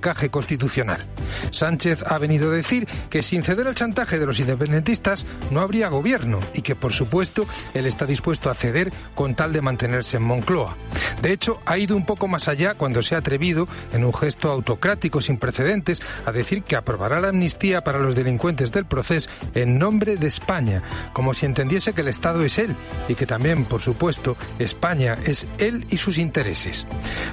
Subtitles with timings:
[0.00, 1.06] encaje constitucional.
[1.50, 5.88] Sánchez ha venido a decir que sin ceder al chantaje de los independentistas no habría
[5.88, 10.24] gobierno y que por supuesto él está dispuesto a ceder con tal de mantenerse en
[10.24, 10.76] Moncloa.
[11.22, 14.50] De hecho, ha ido un poco más allá cuando se ha atrevido, en un gesto
[14.50, 19.78] autocrático sin precedentes, a decir que aprobará la amnistía para los delincuentes del proceso en
[19.78, 20.82] nombre de España,
[21.12, 22.74] como si entendiese que el Estado es él
[23.08, 26.86] y que también, por supuesto, España es él y sus intereses.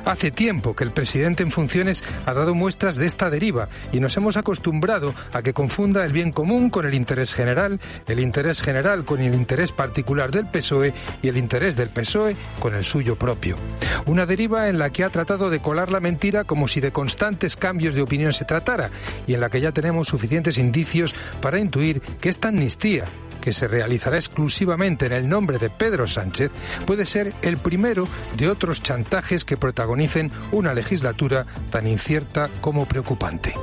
[0.05, 3.69] Hace tiempo que el presidente en funciones ha dado muestras de esta deriva
[3.99, 8.61] nos hemos acostumbrado a que confunda el bien común con el interés general, el interés
[8.61, 13.17] general con el interés particular del PSOE y el interés del PSOE con el suyo
[13.17, 13.57] propio.
[14.05, 17.55] Una deriva en la que ha tratado de colar la mentira como si de constantes
[17.55, 18.91] cambios de opinión se tratara
[19.25, 23.05] y en la que ya tenemos suficientes indicios para intuir que esta amnistía
[23.47, 26.51] que se realizará exclusivamente en el nombre de Pedro Sánchez,
[26.85, 33.53] puede ser el primero de otros chantajes que protagonicen una legislatura tan incierta como preocupante.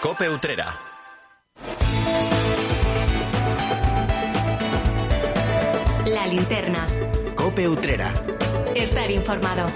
[0.00, 0.78] Cope Utrera.
[6.06, 6.86] La linterna.
[7.34, 8.12] Cope Utrera.
[8.74, 9.70] Estar informado.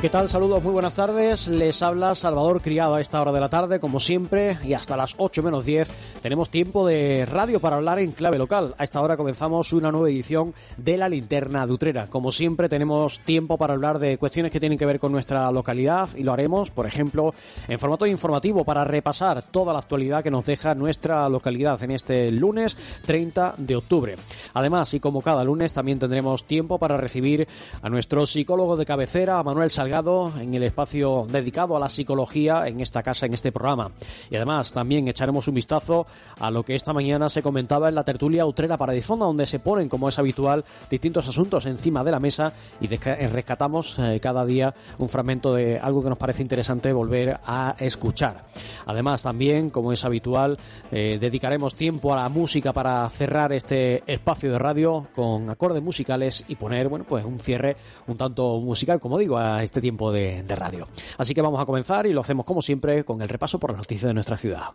[0.00, 0.28] ¿Qué tal?
[0.28, 1.48] Saludos, muy buenas tardes.
[1.48, 5.16] Les habla Salvador Criado a esta hora de la tarde, como siempre, y hasta las
[5.18, 5.90] 8 menos 10
[6.22, 8.76] tenemos tiempo de radio para hablar en clave local.
[8.78, 12.06] A esta hora comenzamos una nueva edición de La Linterna de Utrera.
[12.06, 16.10] Como siempre, tenemos tiempo para hablar de cuestiones que tienen que ver con nuestra localidad
[16.14, 17.34] y lo haremos, por ejemplo,
[17.66, 22.30] en formato informativo para repasar toda la actualidad que nos deja nuestra localidad en este
[22.30, 24.16] lunes 30 de octubre.
[24.54, 27.48] Además, y como cada lunes, también tendremos tiempo para recibir
[27.82, 32.80] a nuestro psicólogo de cabecera, Manuel Salgado en el espacio dedicado a la psicología en
[32.80, 33.90] esta casa, en este programa.
[34.30, 36.06] Y además también echaremos un vistazo
[36.38, 39.88] a lo que esta mañana se comentaba en la tertulia Utrera Paradisfonda, donde se ponen,
[39.88, 45.08] como es habitual, distintos asuntos encima de la mesa y rescatamos eh, cada día un
[45.08, 48.44] fragmento de algo que nos parece interesante volver a escuchar.
[48.84, 50.58] Además también, como es habitual,
[50.92, 56.44] eh, dedicaremos tiempo a la música para cerrar este espacio de radio con acordes musicales
[56.46, 57.76] y poner, bueno, pues un cierre
[58.06, 60.88] un tanto musical, como digo, a este tiempo de, de radio.
[61.16, 63.78] Así que vamos a comenzar y lo hacemos como siempre con el repaso por las
[63.78, 64.68] noticias de nuestra ciudad.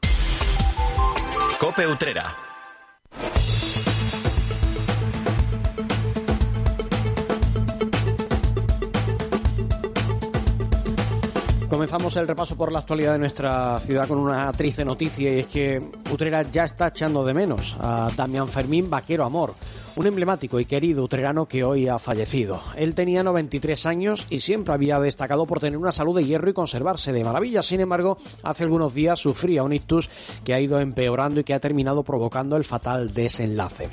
[1.60, 2.36] Cope Utrera.
[11.70, 15.48] Comenzamos el repaso por la actualidad de nuestra ciudad con una triste noticia y es
[15.48, 15.82] que
[16.12, 19.56] Utrera ya está echando de menos a Damián Fermín Vaquero Amor,
[19.96, 22.62] un emblemático y querido utrerano que hoy ha fallecido.
[22.76, 26.54] Él tenía 93 años y siempre había destacado por tener una salud de hierro y
[26.54, 27.62] conservarse de maravilla.
[27.62, 30.10] Sin embargo, hace algunos días sufría un ictus
[30.44, 33.90] que ha ido empeorando y que ha terminado provocando el fatal desenlace.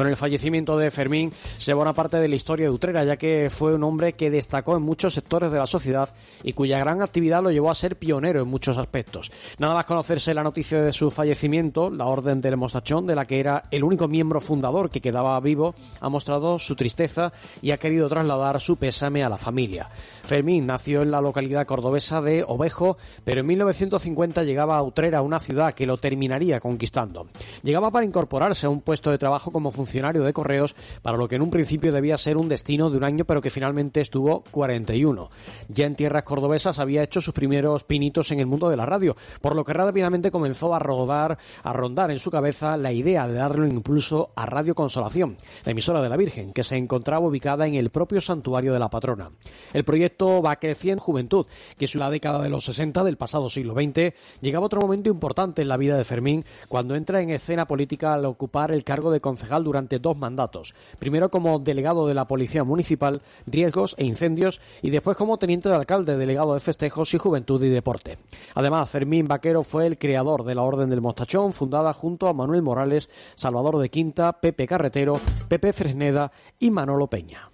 [0.00, 3.18] Con el fallecimiento de Fermín se va una parte de la historia de Utrera, ya
[3.18, 6.08] que fue un hombre que destacó en muchos sectores de la sociedad
[6.42, 9.30] y cuya gran actividad lo llevó a ser pionero en muchos aspectos.
[9.58, 13.40] Nada más conocerse la noticia de su fallecimiento, la Orden del Mostachón, de la que
[13.40, 18.08] era el único miembro fundador que quedaba vivo, ha mostrado su tristeza y ha querido
[18.08, 19.90] trasladar su pésame a la familia.
[20.24, 25.40] Fermín nació en la localidad cordobesa de Ovejo, pero en 1950 llegaba a Utrera, una
[25.40, 27.28] ciudad que lo terminaría conquistando.
[27.62, 31.36] Llegaba para incorporarse a un puesto de trabajo como funcionario de correos, para lo que
[31.36, 35.28] en un principio debía ser un destino de un año, pero que finalmente estuvo 41.
[35.68, 39.16] Ya en tierras cordobesas había hecho sus primeros pinitos en el mundo de la radio,
[39.40, 43.34] por lo que rápidamente comenzó a rodar, a rondar en su cabeza la idea de
[43.34, 47.66] darle un impulso a Radio Consolación, la emisora de la Virgen, que se encontraba ubicada
[47.66, 49.30] en el propio santuario de la patrona.
[49.72, 51.46] El proyecto va creciendo en juventud,
[51.76, 55.62] que es la década de los 60 del pasado siglo XX, llegaba otro momento importante
[55.62, 59.20] en la vida de Fermín cuando entra en escena política al ocupar el cargo de
[59.20, 60.74] concejal durante dos mandatos.
[60.98, 65.76] Primero como delegado de la Policía Municipal, Riesgos e Incendios y después como teniente de
[65.76, 68.18] alcalde, delegado de Festejos y Juventud y Deporte.
[68.54, 72.62] Además, Fermín Vaquero fue el creador de la Orden del Mostachón, fundada junto a Manuel
[72.62, 77.48] Morales, Salvador de Quinta, Pepe Carretero, Pepe Fresneda y Manolo Peña.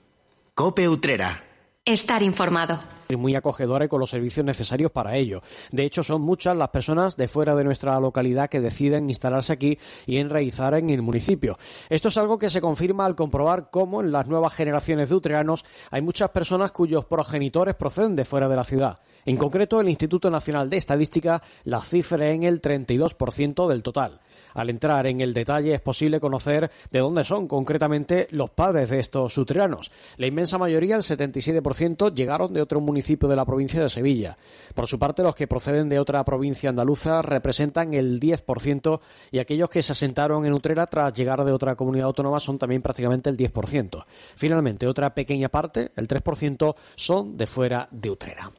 [0.55, 1.45] Cope Utrera.
[1.85, 2.79] Estar informado.
[3.15, 5.43] Muy acogedora y con los servicios necesarios para ello.
[5.71, 9.79] De hecho, son muchas las personas de fuera de nuestra localidad que deciden instalarse aquí
[10.07, 11.59] y enraizar en el municipio.
[11.89, 15.65] Esto es algo que se confirma al comprobar cómo en las nuevas generaciones de utreanos
[15.91, 18.97] hay muchas personas cuyos progenitores proceden de fuera de la ciudad.
[19.25, 24.21] En concreto, el Instituto Nacional de Estadística la cifra en el 32% del total.
[24.55, 29.01] Al entrar en el detalle es posible conocer de dónde son concretamente los padres de
[29.01, 29.91] estos utreanos.
[30.17, 34.37] La inmensa mayoría, el 77%, llegaron de otro municipio municipio de la provincia de Sevilla.
[34.75, 39.01] Por su parte, los que proceden de otra provincia andaluza representan el 10%
[39.31, 42.81] y aquellos que se asentaron en Utrera tras llegar de otra comunidad autónoma son también
[42.81, 44.07] prácticamente el 10%.
[44.35, 48.51] Finalmente, otra pequeña parte, el 3%, son de fuera de Utrera.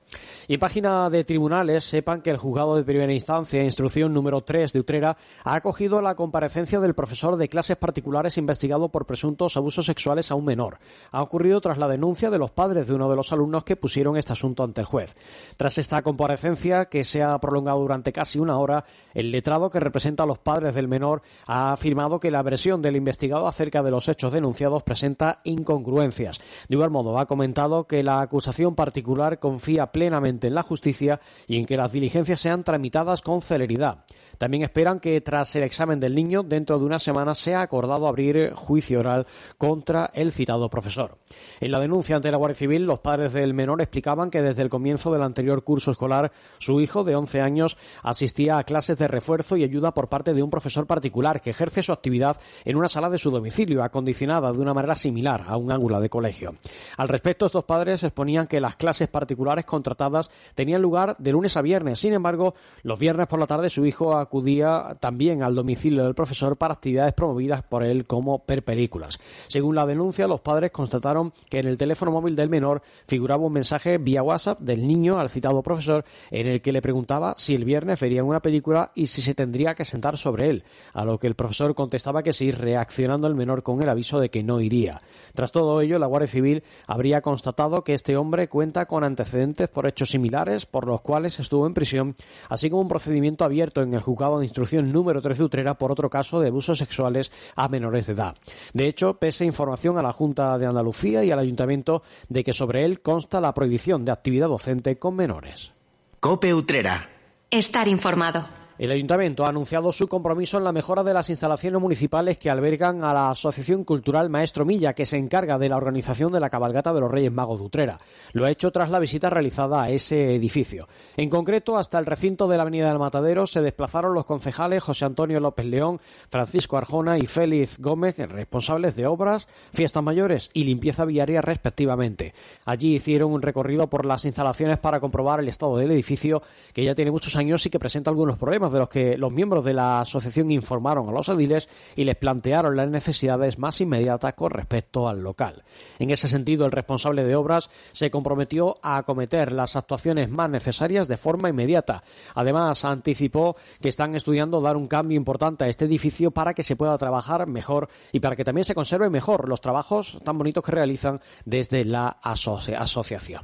[0.48, 4.72] Y en página de tribunales, sepan que el juzgado de primera instancia, instrucción número 3
[4.72, 9.86] de Utrera, ha acogido la comparecencia del profesor de clases particulares investigado por presuntos abusos
[9.86, 10.80] sexuales a un menor.
[11.12, 14.16] Ha ocurrido tras la denuncia de los padres de uno de los alumnos que pusieron
[14.16, 15.16] este asunto ante el juez.
[15.58, 20.24] Tras esta comparecencia, que se ha prolongado durante casi una hora, el letrado que representa
[20.24, 24.08] a los padres del menor ha afirmado que la versión del investigado acerca de los
[24.08, 26.40] hechos denunciados presenta incongruencias.
[26.70, 31.58] De igual modo, ha comentado que la acusación particular confía plenamente en la justicia y
[31.58, 34.06] en que las diligencias sean tramitadas con celeridad.
[34.38, 38.54] También esperan que tras el examen del niño, dentro de una semana, sea acordado abrir
[38.54, 39.26] juicio oral
[39.58, 41.18] contra el citado profesor.
[41.60, 44.70] En la denuncia ante la Guardia Civil, los padres del menor explicaban que desde el
[44.70, 49.58] comienzo del anterior curso escolar, su hijo de 11 años asistía a clases de refuerzo
[49.58, 53.10] y ayuda por parte de un profesor particular que ejerce su actividad en una sala
[53.10, 56.56] de su domicilio, acondicionada de una manera similar a un ángulo de colegio.
[56.98, 61.62] Al respecto, estos padres exponían que las clases particulares contratadas tenían lugar de lunes a
[61.62, 62.00] viernes.
[62.00, 62.54] Sin embargo,
[62.84, 67.14] los viernes por la tarde su hijo acudía también al domicilio del profesor para actividades
[67.14, 69.20] promovidas por él como perpelículas.
[69.48, 73.54] Según la denuncia, los padres constataron que en el teléfono móvil del menor figuraba un
[73.54, 77.66] mensaje vía WhatsApp del niño al citado profesor en el que le preguntaba si el
[77.66, 80.64] viernes verían una película y si se tendría que sentar sobre él,
[80.94, 84.30] a lo que el profesor contestaba que sí, reaccionando el menor con el aviso de
[84.30, 85.00] que no iría.
[85.34, 89.88] Tras todo ello, la Guardia Civil habría constatado que este hombre cuenta con antecedentes por
[89.88, 92.16] hechos similares por los cuales estuvo en prisión,
[92.50, 95.92] así como un procedimiento abierto en el juzgado de instrucción número 13 de Utrera por
[95.92, 98.36] otro caso de abusos sexuales a menores de edad.
[98.74, 102.84] De hecho, pese información a la Junta de Andalucía y al Ayuntamiento de que sobre
[102.84, 105.72] él consta la prohibición de actividad docente con menores.
[106.20, 107.10] Cope Utrera.
[107.50, 108.67] Estar informado.
[108.78, 113.04] El ayuntamiento ha anunciado su compromiso en la mejora de las instalaciones municipales que albergan
[113.04, 116.94] a la Asociación Cultural Maestro Milla, que se encarga de la organización de la cabalgata
[116.94, 117.98] de los Reyes Magos de Utrera.
[118.34, 120.88] Lo ha hecho tras la visita realizada a ese edificio.
[121.16, 125.06] En concreto, hasta el recinto de la Avenida del Matadero se desplazaron los concejales José
[125.06, 131.04] Antonio López León, Francisco Arjona y Félix Gómez, responsables de obras, fiestas mayores y limpieza
[131.04, 132.36] viaria respectivamente.
[132.64, 136.44] Allí hicieron un recorrido por las instalaciones para comprobar el estado del edificio,
[136.74, 139.64] que ya tiene muchos años y que presenta algunos problemas de los que los miembros
[139.64, 144.52] de la asociación informaron a los ediles y les plantearon las necesidades más inmediatas con
[144.52, 145.64] respecto al local.
[146.00, 151.08] En ese sentido, el responsable de obras se comprometió a acometer las actuaciones más necesarias
[151.08, 152.02] de forma inmediata.
[152.36, 156.76] Además, anticipó que están estudiando dar un cambio importante a este edificio para que se
[156.76, 160.72] pueda trabajar mejor y para que también se conserve mejor los trabajos tan bonitos que
[160.72, 163.42] realizan desde la asociación.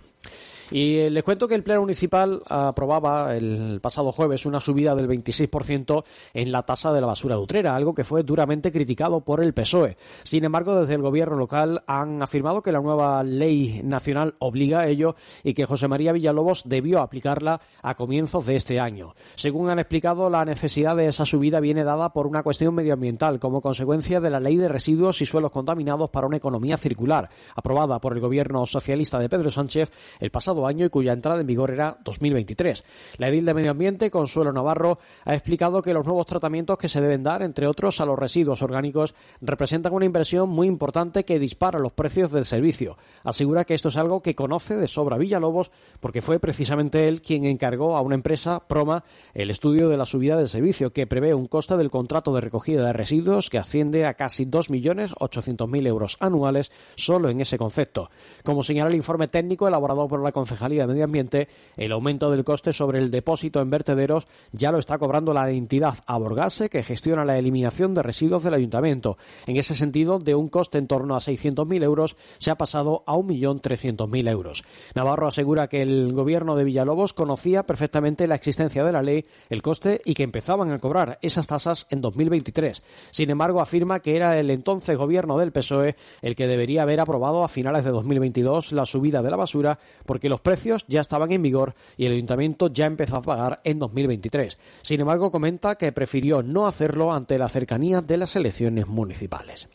[0.74, 5.08] Y eh, les cuento que el Pleno Municipal aprobaba el pasado jueves una subida del
[5.08, 6.04] 26%
[6.34, 9.54] en la tasa de la basura de Utrera, algo que fue duramente criticado por el
[9.54, 9.98] PSOE.
[10.24, 14.88] Sin embargo, desde el gobierno local han afirmado que la nueva ley nacional obliga a
[14.88, 19.14] ello y que José María Villalobos debió aplicarla a comienzos de este año.
[19.36, 23.62] Según han explicado, la necesidad de esa subida viene dada por una cuestión medioambiental como
[23.62, 28.14] consecuencia de la ley de residuos y suelos contaminados para una economía circular, aprobada por
[28.14, 31.98] el gobierno socialista de Pedro Sánchez el pasado año y cuya entrada en vigor era
[32.04, 32.84] 2023.
[33.18, 37.02] La edil de Medio Ambiente, Consuelo Navarro, ha explicado que los nuevos tratamientos que se
[37.02, 41.80] deben dar, entre otros a los residuos orgánicos, representan una inversión muy importante que dispara
[41.80, 42.98] los precios del servicio.
[43.24, 47.46] Asegura que esto es algo que conoce de sobra Villalobos porque fue precisamente él quien
[47.46, 51.48] encargó a una empresa, Proma, el estudio de la subida del servicio, que prevé un
[51.48, 57.30] coste del contrato de recogida de residuos que asciende a casi 2.800.000 euros anuales solo
[57.30, 58.10] en ese concepto.
[58.44, 62.44] Como señala el informe técnico elaborado por la Concejalía de Medio Ambiente, el aumento del
[62.44, 67.26] coste sobre el depósito en vertederos ya lo está cobrando la entidad Aborgase, que gestiona
[67.26, 69.18] la eliminación de residuos del ayuntamiento.
[69.48, 73.16] En ese sentido, de un coste en torno a 600.000 euros se ha pasado a
[73.16, 74.64] 1.300.000 euros.
[74.96, 79.62] Navarro asegura que el gobierno de Villalobos conocía perfectamente la existencia de la ley, el
[79.62, 82.84] coste y que empezaban a cobrar esas tasas en 2023.
[83.12, 87.44] Sin embargo, afirma que era el entonces gobierno del PSOE el que debería haber aprobado
[87.44, 91.44] a finales de 2022 la subida de la basura porque los precios ya estaban en
[91.44, 94.58] vigor y el ayuntamiento ya empezó a pagar en 2023.
[94.82, 99.70] Sin embargo, comenta que prefirió no hacerlo ante la cercanía de las elecciones municipales.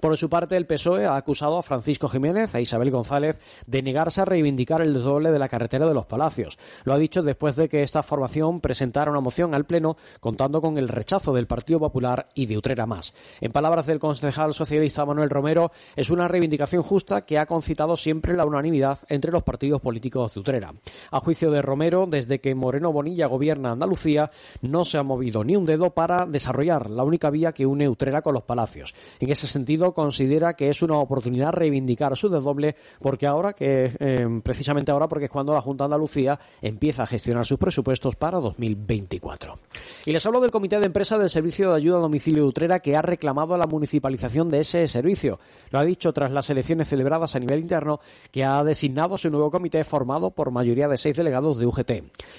[0.00, 4.20] Por su parte, el PSOE ha acusado a Francisco Jiménez e Isabel González de negarse
[4.20, 6.58] a reivindicar el desdoble de la carretera de los Palacios.
[6.84, 10.78] Lo ha dicho después de que esta formación presentara una moción al Pleno contando con
[10.78, 13.14] el rechazo del Partido Popular y de Utrera Más.
[13.40, 18.34] En palabras del concejal socialista Manuel Romero, es una reivindicación justa que ha concitado siempre
[18.34, 20.74] la unanimidad entre los partidos políticos de Utrera.
[21.10, 24.30] A juicio de Romero, desde que Moreno Bonilla gobierna Andalucía,
[24.62, 28.22] no se ha movido ni un dedo para desarrollar la única vía que une Utrera
[28.22, 28.94] con los Palacios.
[29.20, 34.40] En ese sentido, considera que es una oportunidad reivindicar su desdoble porque ahora que eh,
[34.42, 38.38] precisamente ahora porque es cuando la Junta de Andalucía empieza a gestionar sus presupuestos para
[38.38, 39.58] 2024.
[40.06, 42.80] Y les hablo del comité de empresa del Servicio de Ayuda a Domicilio de Utrera
[42.80, 45.38] que ha reclamado la municipalización de ese servicio.
[45.70, 49.50] Lo ha dicho tras las elecciones celebradas a nivel interno que ha designado su nuevo
[49.50, 51.90] comité formado por mayoría de seis delegados de UGT.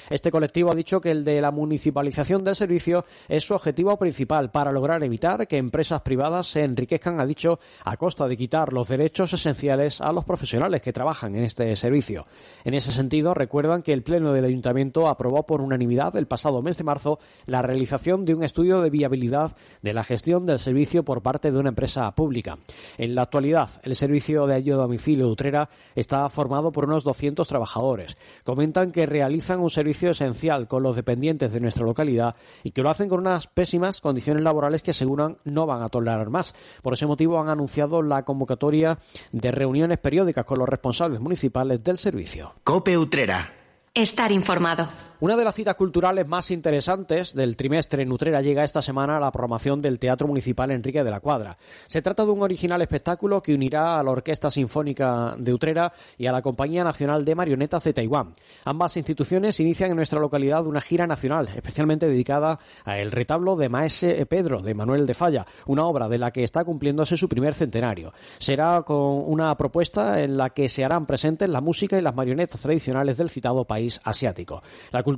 [0.09, 4.51] Este colectivo ha dicho que el de la municipalización del servicio es su objetivo principal
[4.51, 8.87] para lograr evitar que empresas privadas se enriquezcan, ha dicho, a costa de quitar los
[8.87, 12.25] derechos esenciales a los profesionales que trabajan en este servicio.
[12.63, 16.77] En ese sentido, recuerdan que el Pleno del Ayuntamiento aprobó por unanimidad el pasado mes
[16.77, 21.21] de marzo la realización de un estudio de viabilidad de la gestión del servicio por
[21.21, 22.57] parte de una empresa pública.
[22.97, 27.47] En la actualidad, el servicio de ayuda a domicilio Utrera está formado por unos 200
[27.47, 28.17] trabajadores.
[28.43, 32.89] Comentan que realizan un servicio esencial con los dependientes de nuestra localidad y que lo
[32.89, 36.53] hacen con unas pésimas condiciones laborales que aseguran no van a tolerar más.
[36.95, 38.97] Ese motivo han anunciado la convocatoria
[39.31, 42.55] de reuniones periódicas con los responsables municipales del servicio.
[42.63, 43.53] Cope Utrera.
[43.93, 44.89] Estar informado.
[45.25, 49.19] Una de las citas culturales más interesantes del trimestre en Utrera llega esta semana a
[49.19, 51.55] la programación del Teatro Municipal Enrique de la Cuadra.
[51.87, 56.27] Se trata de un original espectáculo que unirá a la Orquesta Sinfónica de Utrera y
[56.27, 58.33] a la Compañía Nacional de Marionetas de Taiwán.
[58.65, 64.27] Ambas instituciones inician en nuestra localidad una gira nacional, especialmente dedicada al retablo de Maese
[64.27, 68.13] Pedro de Manuel de Falla, una obra de la que está cumpliéndose su primer centenario.
[68.37, 72.61] Será con una propuesta en la que se harán presentes la música y las marionetas
[72.61, 74.61] tradicionales del citado país asiático.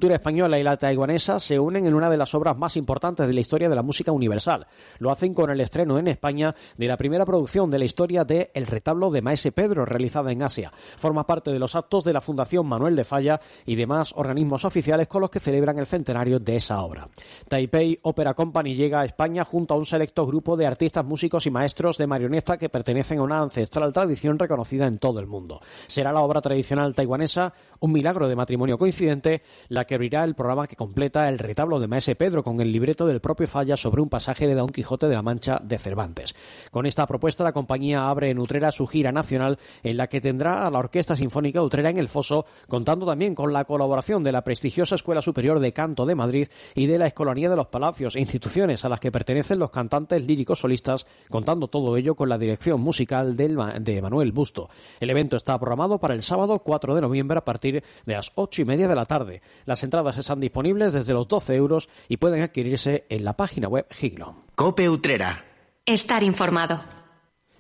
[0.06, 3.39] Española y la taiwanesa se unen en una de las obras más importantes de la
[3.39, 4.66] historia de la música universal.
[5.00, 8.51] Lo hacen con el estreno en España de la primera producción de la historia de
[8.54, 10.72] El retablo de Maese Pedro, realizada en Asia.
[10.98, 15.08] Forma parte de los actos de la Fundación Manuel de Falla y demás organismos oficiales
[15.08, 17.08] con los que celebran el centenario de esa obra.
[17.48, 21.51] Taipei Opera Company llega a España junto a un selecto grupo de artistas, músicos y
[21.51, 25.62] maestros de marioneta que pertenecen a una ancestral tradición reconocida en todo el mundo.
[25.88, 29.42] Será la obra tradicional taiwanesa, un milagro de matrimonio coincidente,
[29.78, 33.06] la que abrirá el programa que completa el retablo de Maese Pedro con el libreto
[33.06, 36.36] del propio Falla sobre un pasaje de Don Quijote de la Mancha de Cervantes.
[36.72, 40.66] Con esta propuesta, la compañía abre en Utrera su gira nacional en la que tendrá
[40.66, 44.44] a la Orquesta Sinfónica Utrera en el Foso, contando también con la colaboración de la
[44.44, 48.84] prestigiosa Escuela Superior de Canto de Madrid y de la Escolanía de los Palacios, instituciones
[48.84, 53.38] a las que pertenecen los cantantes líricos solistas, contando todo ello con la dirección musical
[53.38, 54.72] de Manuel Busto.
[55.00, 58.64] El evento está programado para el sábado 4 de noviembre a partir de las ocho
[58.64, 59.44] y media de la tarde.
[59.68, 63.86] Las entradas están disponibles desde los 12 euros y pueden adquirirse en la página web
[63.92, 64.38] Giglo.
[64.56, 65.44] Cope Utrera.
[65.86, 66.97] Estar informado.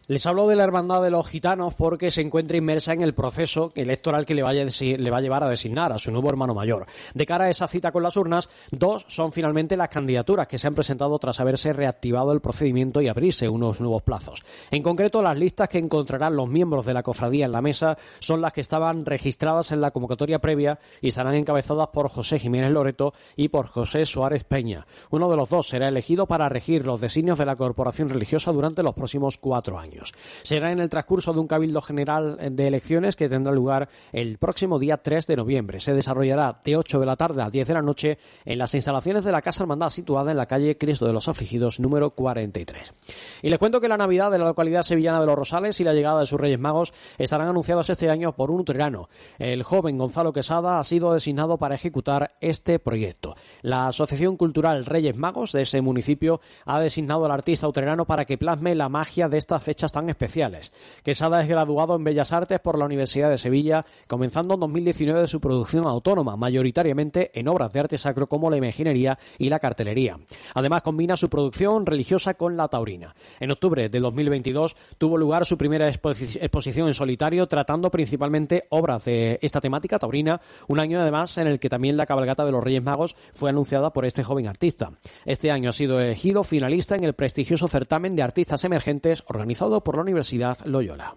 [0.09, 3.73] Les hablo de la Hermandad de los Gitanos porque se encuentra inmersa en el proceso
[3.75, 6.85] electoral que le, le va a llevar a designar a su nuevo hermano mayor.
[7.13, 10.65] De cara a esa cita con las urnas, dos son finalmente las candidaturas que se
[10.65, 14.45] han presentado tras haberse reactivado el procedimiento y abrirse unos nuevos plazos.
[14.71, 18.39] En concreto, las listas que encontrarán los miembros de la cofradía en la mesa son
[18.39, 23.13] las que estaban registradas en la convocatoria previa y estarán encabezadas por José Jiménez Loreto
[23.35, 24.87] y por José Suárez Peña.
[25.09, 28.83] Uno de los dos será elegido para regir los designios de la corporación religiosa durante
[28.83, 29.96] los próximos cuatro años.
[30.43, 34.79] Será en el transcurso de un cabildo general de elecciones que tendrá lugar el próximo
[34.79, 35.79] día 3 de noviembre.
[35.79, 39.23] Se desarrollará de 8 de la tarde a 10 de la noche en las instalaciones
[39.23, 42.93] de la Casa Hermandad situada en la calle Cristo de los Afligidos número 43.
[43.41, 45.93] Y les cuento que la Navidad de la localidad sevillana de Los Rosales y la
[45.93, 49.09] llegada de sus Reyes Magos estarán anunciados este año por un utrerano.
[49.39, 53.35] El joven Gonzalo Quesada ha sido designado para ejecutar este proyecto.
[53.61, 58.37] La Asociación Cultural Reyes Magos de ese municipio ha designado al artista utrerano para que
[58.37, 60.71] plasme la magia de estas tan especiales.
[61.03, 65.39] Quesada es graduado en Bellas Artes por la Universidad de Sevilla, comenzando en 2019 su
[65.39, 70.17] producción autónoma, mayoritariamente en obras de arte sacro como la imaginería y la cartelería.
[70.53, 73.15] Además, combina su producción religiosa con la taurina.
[73.39, 79.39] En octubre de 2022 tuvo lugar su primera exposición en solitario, tratando principalmente obras de
[79.41, 82.83] esta temática taurina, un año además en el que también la cabalgata de los Reyes
[82.83, 84.91] Magos fue anunciada por este joven artista.
[85.25, 89.95] Este año ha sido elegido finalista en el prestigioso certamen de artistas emergentes organizado por
[89.95, 91.15] la Universidad Loyola.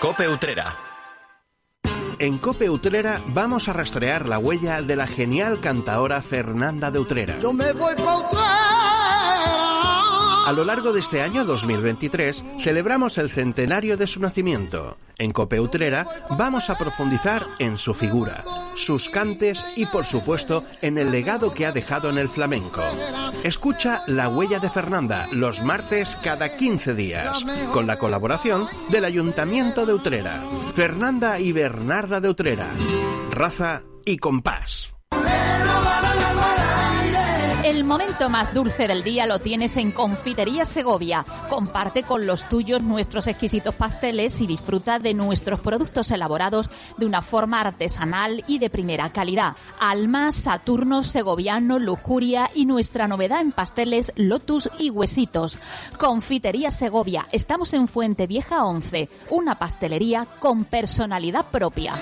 [0.00, 0.76] Cope Utrera.
[2.18, 7.38] En Cope Utrera vamos a rastrear la huella de la genial cantaora Fernanda de Utrera.
[7.38, 8.85] Yo me voy pa' Utrera.
[10.46, 14.96] A lo largo de este año 2023 celebramos el centenario de su nacimiento.
[15.18, 16.06] En Copeutrera
[16.38, 18.44] vamos a profundizar en su figura,
[18.76, 22.80] sus cantes y por supuesto en el legado que ha dejado en el flamenco.
[23.42, 29.84] Escucha La Huella de Fernanda los martes cada 15 días, con la colaboración del Ayuntamiento
[29.84, 30.44] de Utrera.
[30.76, 32.68] Fernanda y Bernarda de Utrera.
[33.32, 34.94] Raza y compás.
[37.66, 41.24] El momento más dulce del día lo tienes en Confitería Segovia.
[41.50, 47.22] Comparte con los tuyos nuestros exquisitos pasteles y disfruta de nuestros productos elaborados de una
[47.22, 49.56] forma artesanal y de primera calidad.
[49.80, 55.58] Alma, Saturno, Segoviano, Lujuria y nuestra novedad en pasteles Lotus y Huesitos.
[55.98, 57.26] Confitería Segovia.
[57.32, 61.94] Estamos en Fuente Vieja 11, una pastelería con personalidad propia.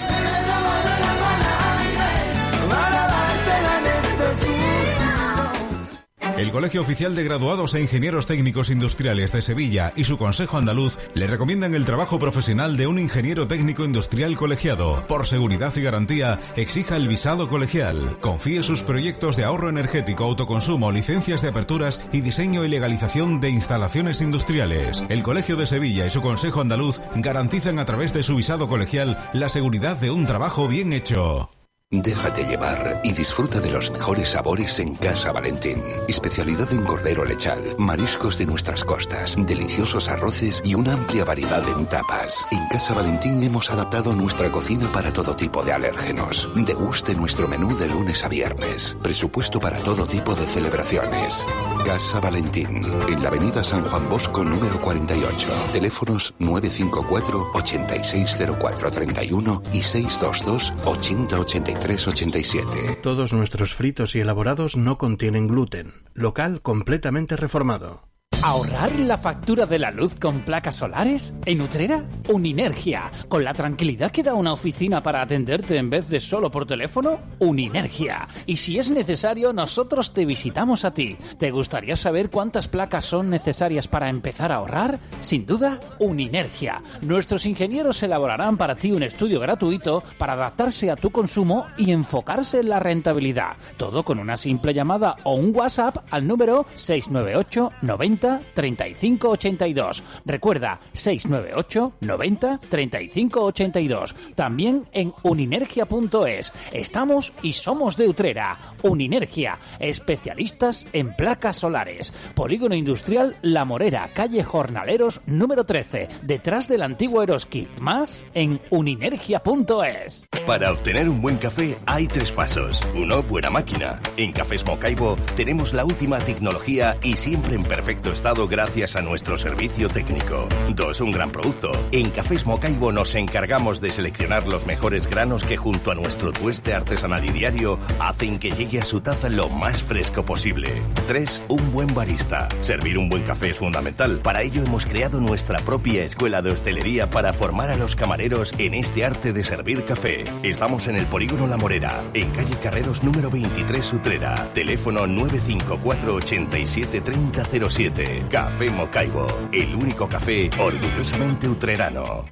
[6.37, 10.99] El Colegio Oficial de Graduados e Ingenieros Técnicos Industriales de Sevilla y su Consejo Andaluz
[11.15, 15.03] le recomiendan el trabajo profesional de un ingeniero técnico industrial colegiado.
[15.07, 18.19] Por seguridad y garantía, exija el visado colegial.
[18.21, 23.51] Confíe sus proyectos de ahorro energético, autoconsumo, licencias de aperturas y diseño y legalización de
[23.51, 25.05] instalaciones industriales.
[25.09, 29.31] El Colegio de Sevilla y su Consejo Andaluz garantizan a través de su visado colegial
[29.35, 31.49] la seguridad de un trabajo bien hecho.
[31.91, 35.81] Déjate llevar y disfruta de los mejores sabores en Casa Valentín.
[36.09, 41.87] Especialidad en cordero lechal, mariscos de nuestras costas, deliciosos arroces y una amplia variedad en
[41.87, 42.45] tapas.
[42.51, 46.51] En Casa Valentín hemos adaptado nuestra cocina para todo tipo de alérgenos.
[46.57, 48.97] Deguste nuestro menú de lunes a viernes.
[49.03, 51.47] Presupuesto para todo tipo de celebraciones.
[51.85, 55.49] Casa Valentín, en la avenida San Juan Bosco número 48.
[55.73, 63.01] Teléfonos 954 860431 y 622 8083 387.
[63.03, 65.93] Todos nuestros fritos y elaborados no contienen gluten.
[66.15, 68.14] Local completamente reformado.
[68.47, 71.33] ¿Ahorrar la factura de la luz con placas solares?
[71.47, 72.05] ¿En Utrera?
[72.29, 73.11] Uninergia.
[73.27, 77.21] ¿Con la tranquilidad que da una oficina para atenderte en vez de solo por teléfono?
[77.39, 78.29] Uninergia.
[78.45, 81.17] Y si es necesario, nosotros te visitamos a ti.
[81.39, 85.01] ¿Te gustaría saber cuántas placas son necesarias para empezar a ahorrar?
[85.23, 86.83] Sin duda, Uninergia.
[87.01, 92.61] Nuestros ingenieros elaborarán para ti un estudio gratuito para adaptarse a tu consumo y enfocarse
[92.61, 93.57] en la rentabilidad.
[93.79, 100.03] Todo con una simple llamada o un WhatsApp al número 698 90 35 82.
[100.25, 104.15] Recuerda 698 90 35 82.
[104.35, 106.53] También en uninergia.es.
[106.73, 108.59] Estamos y somos de Utrera.
[108.83, 112.13] Uninergia, especialistas en placas solares.
[112.35, 117.69] Polígono Industrial La Morera, calle Jornaleros número 13, detrás del antiguo Eroski.
[117.81, 120.29] Más en uninergia.es.
[120.47, 122.81] Para obtener un buen café hay tres pasos.
[122.95, 124.01] Uno, buena máquina.
[124.17, 129.37] En Cafés Mocaibo tenemos la última tecnología y siempre en perfecto estado gracias a nuestro
[129.37, 130.49] servicio técnico.
[130.71, 131.73] Dos, un gran producto.
[131.93, 136.73] En Cafés Mocaibo nos encargamos de seleccionar los mejores granos que junto a nuestro tueste
[136.73, 140.71] artesanal y diario hacen que llegue a su taza lo más fresco posible.
[141.07, 142.49] Tres, un buen barista.
[142.63, 144.21] Servir un buen café es fundamental.
[144.21, 148.73] Para ello hemos creado nuestra propia escuela de hostelería para formar a los camareros en
[148.73, 150.25] este arte de servir café.
[150.43, 154.35] Estamos en el Polígono La Morera, en calle Carreros número 23 Utrera.
[154.55, 158.04] Teléfono 954 87 3007.
[158.31, 162.25] Café Mocaibo, el único café orgullosamente utrerano.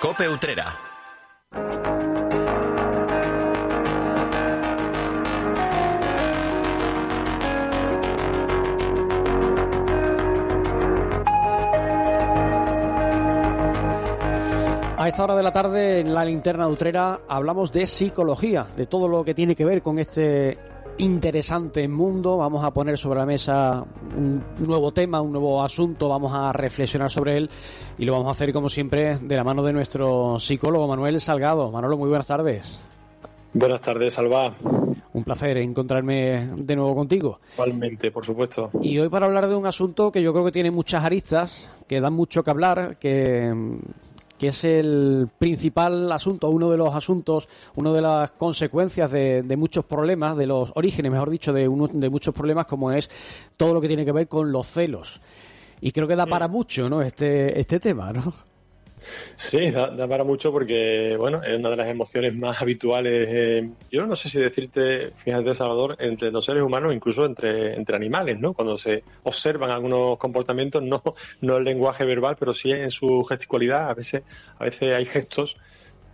[0.00, 0.76] Cope Utrera.
[14.96, 18.86] A esta hora de la tarde en la linterna de Utrera hablamos de psicología, de
[18.86, 20.58] todo lo que tiene que ver con este
[21.00, 22.36] interesante mundo.
[22.36, 23.84] Vamos a poner sobre la mesa
[24.16, 27.50] un nuevo tema, un nuevo asunto, vamos a reflexionar sobre él
[27.98, 31.70] y lo vamos a hacer como siempre de la mano de nuestro psicólogo Manuel Salgado.
[31.70, 32.80] Manolo, muy buenas tardes.
[33.52, 34.54] Buenas tardes, Alba.
[35.12, 37.40] Un placer encontrarme de nuevo contigo.
[37.54, 38.70] Igualmente, por supuesto.
[38.80, 42.00] Y hoy para hablar de un asunto que yo creo que tiene muchas aristas, que
[42.00, 43.52] dan mucho que hablar, que
[44.40, 49.56] que es el principal asunto, uno de los asuntos, una de las consecuencias de, de
[49.58, 53.10] muchos problemas, de los orígenes, mejor dicho, de, uno, de muchos problemas, como es
[53.58, 55.20] todo lo que tiene que ver con los celos.
[55.82, 57.02] Y creo que da para mucho, ¿no?
[57.02, 58.32] Este, este tema, ¿no?
[59.36, 63.28] Sí, da, da, para mucho porque, bueno, es una de las emociones más habituales.
[63.30, 67.96] Eh, yo no sé si decirte, fíjate, Salvador, entre los seres humanos, incluso entre, entre
[67.96, 68.52] animales, ¿no?
[68.52, 71.02] Cuando se observan algunos comportamientos, no,
[71.40, 73.90] no el lenguaje verbal, pero sí en su gesticulidad.
[73.90, 74.22] A veces,
[74.58, 75.56] a veces hay gestos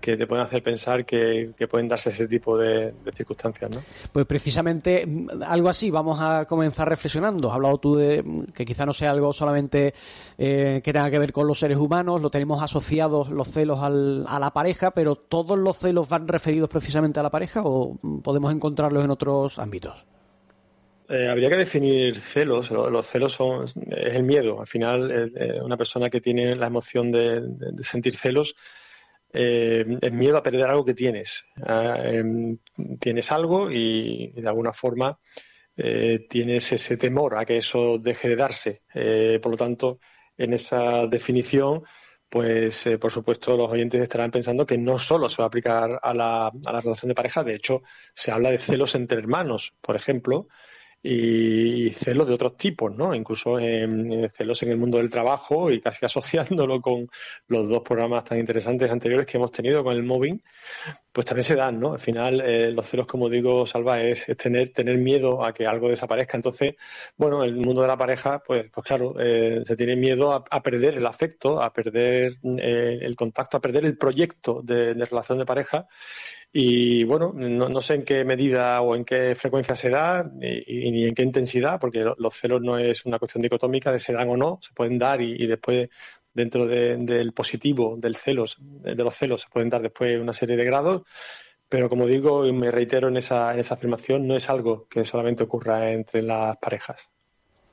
[0.00, 3.70] que te pueden hacer pensar que, pueden darse ese tipo de, circunstancias.
[3.70, 3.80] ¿no?
[4.12, 7.48] Pues precisamente mm, algo así vamos a comenzar reflexionando.
[7.48, 9.94] Has hablado tú de mm, que quizá no sea algo solamente
[10.38, 14.24] eh, que tenga que ver con los seres humanos, lo tenemos asociados los celos al,
[14.28, 18.20] a la pareja, pero ¿todos los celos van referidos precisamente a la pareja o mm,
[18.20, 20.04] podemos encontrarlos en otros ámbitos?
[21.09, 22.70] Eh, habría que definir celos.
[22.72, 24.61] Los celos son es el miedo.
[24.61, 27.42] Al final, eh, una persona que tiene la emoción de
[27.82, 28.56] sentir celos
[29.33, 31.45] eh, el miedo a perder algo que tienes.
[31.65, 32.59] Ah, em,
[33.01, 35.19] tienes algo y, de alguna forma
[35.77, 38.83] eh, tienes ese temor a que eso deje de darse.
[38.95, 40.01] Eh, por lo tanto,
[40.37, 41.83] en esa definición,
[42.29, 46.15] pues por supuesto los oyentes estarán pensando que no solo se va a aplicar a
[46.15, 47.83] la, a la relación de pareja, de hecho
[48.15, 50.49] se habla de celos entre hermanos, por ejemplo,
[51.02, 53.14] y celos de otros tipos, ¿no?
[53.14, 57.09] Incluso en, celos en el mundo del trabajo y casi asociándolo con
[57.48, 60.42] los dos programas tan interesantes anteriores que hemos tenido con el mobbing,
[61.12, 61.94] pues también se dan, ¿no?
[61.94, 65.88] Al final, eh, los celos, como digo, Salva, es, tener, tener miedo a que algo
[65.88, 66.37] desaparezca.
[66.37, 66.74] Entonces,
[67.16, 70.96] bueno, el mundo de la pareja, pues, pues claro, eh, se tiene miedo a, perder
[70.96, 75.87] el afecto, a perder eh, el contacto, a perder el proyecto de relación de pareja
[76.52, 81.04] y bueno, no, sé en qué medida o en qué frecuencia se da y, ni
[81.04, 84.37] en qué intensidad, porque los celos no es una cuestión dicotómica de se dan o
[84.37, 85.88] no, se pueden dar y, después
[86.32, 90.64] dentro del positivo del celos, de los celos se pueden dar después una serie de
[90.64, 91.02] grados.
[91.68, 95.04] Pero como digo y me reitero en esa, en esa afirmación, no es algo que
[95.04, 97.11] solamente ocurra entre las parejas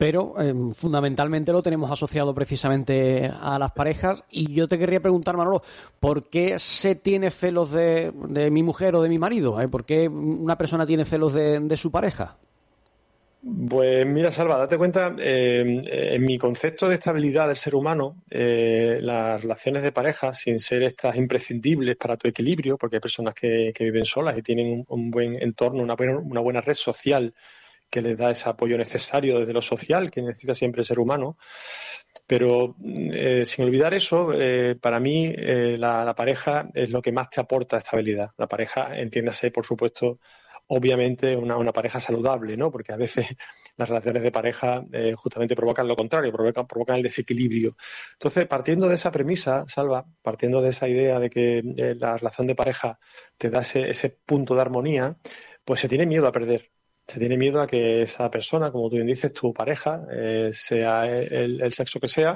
[0.04, 4.26] pero em, fundamentalmente lo tenemos asociado precisamente a las parejas.
[4.30, 5.62] Y yo te querría preguntar, Manolo,
[6.02, 8.12] ¿por qué se tiene celos de,
[8.52, 9.62] mi mujer o de mi marido?
[9.62, 9.70] Eh?
[9.70, 12.36] ¿Por qué una persona tiene celos de, su pareja?
[13.70, 19.00] Pues mira, Salva, date cuenta, em, en mi concepto de estabilidad del ser humano, eh,
[19.02, 23.72] las relaciones de pareja, sin ser estas imprescindibles para tu equilibrio, porque hay personas que,
[23.80, 27.34] viven solas y tienen un, buen entorno, una una buena red social
[27.94, 31.38] que les da ese apoyo necesario desde lo social que necesita siempre el ser humano.
[32.26, 37.30] Pero eh, sin olvidar eso, eh, para mí eh, la, pareja es lo que más
[37.30, 38.32] te aporta estabilidad.
[38.38, 40.20] La pareja, entiéndase, por supuesto,
[40.68, 42.72] obviamente una, pareja saludable, ¿no?
[42.72, 43.28] Porque a veces
[43.78, 44.84] las relaciones de pareja
[45.16, 47.78] justamente provocan lo contrario, provocan, provocan el desequilibrio.
[48.14, 51.62] Entonces, partiendo de esa premisa, Salva, partiendo de esa idea de que
[52.00, 52.98] la relación de pareja
[53.38, 55.16] te da ese, ese punto de armonía,
[55.64, 56.73] pues se tiene miedo a perder
[57.14, 61.06] se tiene miedo a que esa persona, como tú bien dices, tu pareja, eh, sea
[61.06, 62.36] el, sexo que sea,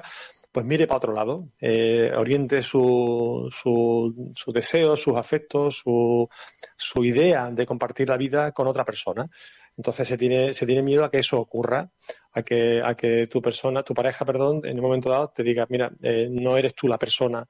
[0.51, 6.29] pues mire para otro lado, eh, oriente su, su, deseo, sus afectos, su,
[6.75, 9.27] su idea de compartir la vida con otra persona.
[9.75, 11.89] Entonces se tiene, se tiene miedo a que eso ocurra,
[12.33, 15.65] a que, a que tu persona, tu pareja, perdón, en un momento dado te diga,
[15.69, 17.43] mira, eh, no eres tú la persona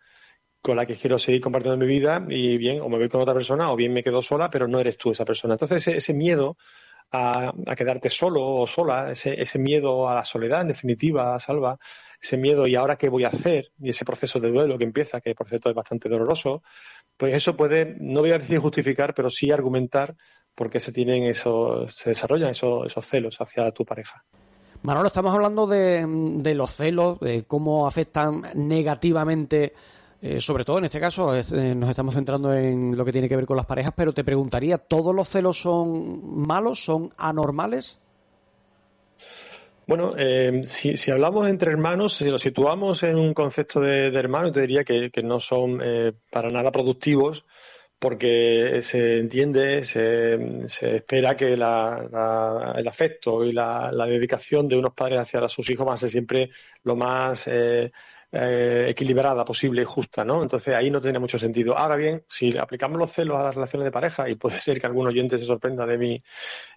[0.62, 3.34] con la que quiero seguir compartiendo mi vida y bien, o me voy con otra
[3.34, 5.56] persona o bien me quedo sola, pero no eres tú esa persona.
[5.56, 6.56] Entonces ese miedo
[7.12, 11.78] a, quedarte solo o sola, ese, ese, miedo a la soledad, en definitiva, Salva,
[12.22, 15.22] ese miedo y ahora qué voy a hacer, y ese proceso de duelo que empieza,
[15.22, 16.64] que por cierto es bastante doloroso,
[17.16, 20.16] pues eso puede, no voy a decir justificar, pero sí argumentar
[20.54, 24.26] por qué se tienen esos, se desarrollan esos, esos celos hacia tu pareja.
[24.84, 29.74] Manolo, estamos hablando de, de los celos, de cómo afectan negativamente
[30.22, 33.36] eh, sobre todo en este caso eh, nos estamos centrando en lo que tiene que
[33.36, 38.00] ver con las parejas, pero te preguntaría, ¿todos los celos son malos, son anormales?
[39.86, 44.62] Bueno, eh, si, hablamos entre hermanos, si lo situamos en un concepto de, hermano, te
[44.62, 45.82] diría que, no son
[46.30, 47.46] para nada productivos
[48.00, 55.20] porque se entiende, se, se espera que el afecto y la, dedicación de unos padres
[55.20, 56.50] hacia sus hijos van a ser siempre
[56.84, 57.92] lo más eh,
[58.32, 60.42] equilibrada posible y justa, ¿no?
[60.44, 61.78] Entonces ahí no tiene mucho sentido.
[61.78, 64.88] Ahora bien, si aplicamos los celos a las relaciones de pareja, y puede ser que
[64.88, 66.18] algún oyente se sorprenda de mi,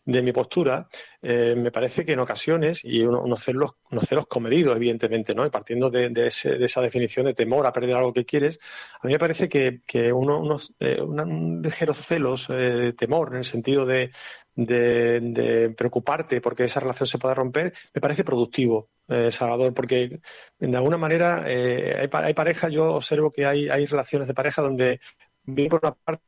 [0.04, 0.88] de mi postura,
[1.22, 5.44] eh, me parece que en ocasiones, y unos celos, unos celos comedidos, evidentemente, ¿no?
[5.44, 8.60] Y partiendo de, esa definición de temor a perder algo que quieres,
[9.00, 12.48] a mí me parece que, unos, eh, un ligero celos,
[12.96, 14.10] temor, en el sentido de,
[14.54, 20.20] de, preocuparte porque esa relación se pueda romper, me parece productivo, eh, Salvador, porque
[20.58, 24.62] de alguna manera eh, hay, hay parejas, yo observo que hay, hay relaciones de pareja
[24.62, 25.00] donde,
[25.44, 26.22] bien por una parte,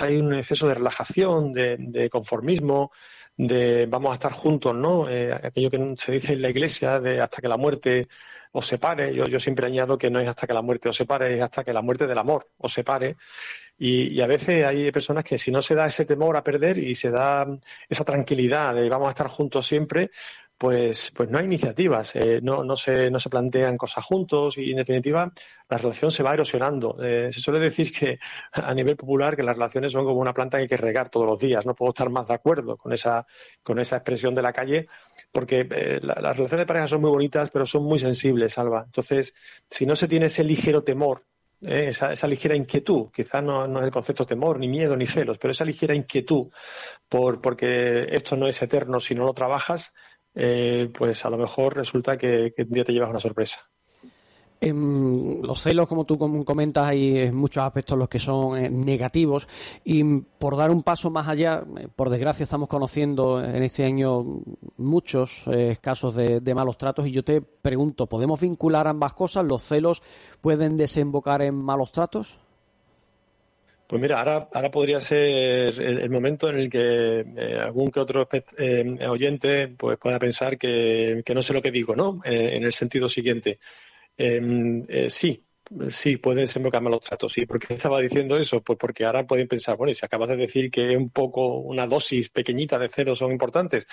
[0.00, 2.90] hay un exceso de relajación, de, conformismo,
[3.36, 5.08] de vamos a estar juntos, ¿no?
[5.08, 8.08] Eh, aquello que se dice en la iglesia de hasta que la muerte
[8.52, 9.14] os separe.
[9.14, 11.62] Yo, yo siempre añado que no es hasta que la muerte os separe, es hasta
[11.62, 13.16] que la muerte del amor os separe.
[13.78, 16.94] Y, a veces hay personas que si no se da ese temor a perder y
[16.94, 17.46] se da
[17.88, 20.08] esa tranquilidad de vamos a estar juntos siempre,
[20.58, 24.70] pues, pues no hay iniciativas, eh, no, no, se, no se plantean cosas juntos y,
[24.70, 25.30] en definitiva,
[25.68, 26.96] la relación se va erosionando.
[27.02, 28.18] Eh, se suele decir que
[28.52, 31.26] a nivel popular que las relaciones son como una planta que hay que regar todos
[31.26, 31.66] los días.
[31.66, 33.26] No puedo estar más de acuerdo con esa,
[33.62, 34.88] con esa expresión de la calle,
[35.30, 38.84] porque eh, las relaciones de pareja son muy bonitas, pero son muy sensibles, Alba.
[38.86, 39.34] Entonces,
[39.68, 41.26] si no se tiene ese ligero temor
[41.60, 45.52] esa, esa, ligera inquietud, quizás no, es el concepto temor, ni miedo, ni celos, pero
[45.52, 46.48] esa ligera inquietud
[47.08, 49.94] por, porque esto no es eterno si no lo trabajas,
[50.34, 53.70] eh, pues a lo mejor resulta que, un día te llevas una sorpresa.
[54.60, 59.46] En los celos, como tú comentas, hay muchos aspectos los que son eh, negativos
[59.84, 64.24] y por dar un paso más allá, eh, por desgracia estamos conociendo en este año
[64.78, 65.44] muchos
[65.80, 69.44] casos de, malos tratos y yo te pregunto, ¿podemos vincular ambas cosas?
[69.44, 70.02] ¿Los celos
[70.40, 72.38] pueden desembocar en malos tratos?
[73.86, 78.28] Pues mira, ahora, ahora podría ser el, momento en el que eh, algún que otro
[78.58, 82.20] eh, oyente pues pueda pensar que, no sé lo que digo, ¿no?
[82.24, 83.60] en el sentido siguiente.
[84.16, 85.46] Em, eh, sí,
[85.90, 87.44] Sí, puede desembocar los tratos, sí.
[87.44, 88.62] ¿Por qué estaba diciendo eso?
[88.62, 91.88] Pues porque ahora pueden pensar, bueno, y si acabas de decir que un poco, una
[91.88, 93.86] dosis pequeñita de ceros son importantes.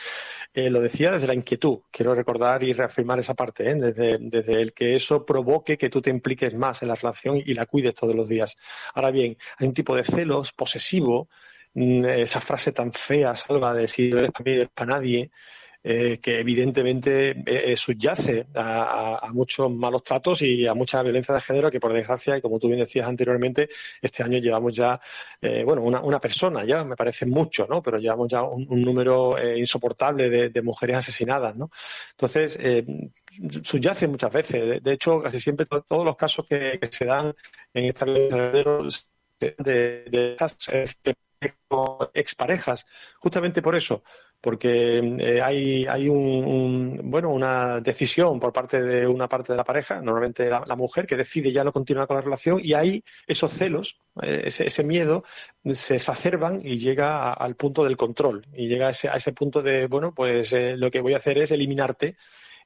[0.53, 1.79] Eh, lo decía desde la inquietud.
[1.89, 3.75] Quiero recordar y reafirmar esa parte, ¿eh?
[3.75, 7.55] desde, desde el que eso provoque que tú te impliques más en la relación y
[7.55, 8.55] la cuides todos los días.
[8.93, 11.27] Ahora bien, hay un tipo de celos posesivo,
[11.73, 15.31] mm, esa frase tan fea, salva de si eres para mí, eres para nadie.
[15.85, 21.69] Eh, que evidentemente eh, subyace a, muchos malos tratos y a mucha violencia de género
[21.69, 23.67] que por desgracia, y como tú bien decías anteriormente,
[24.01, 24.97] este año llevamos ya,
[25.41, 27.83] eh, bueno, una, persona ya, me parece mucho, ¿no?
[27.83, 31.69] Pero llevamos ya un, número insoportable de, mujeres asesinadas, ¿no?
[32.11, 32.57] Entonces,
[33.63, 34.81] subyace muchas veces.
[34.81, 37.35] De, hecho, casi siempre todos los casos que, se dan
[37.73, 38.87] en esta violencia de género
[39.39, 40.37] de, de,
[41.03, 41.15] de
[42.13, 42.85] exparejas,
[43.19, 44.03] justamente por eso,
[44.43, 49.63] porque eh, hay, hay un, bueno, una decisión por parte de una parte de la
[49.63, 53.53] pareja, normalmente la, mujer, que decide ya no continuar con la relación y ahí esos
[53.53, 55.23] celos, eh, ese, miedo,
[55.71, 59.61] se exacerban y llega al punto del control y llega a ese, a ese punto
[59.61, 62.17] de, bueno, pues eh, lo que voy a hacer es eliminarte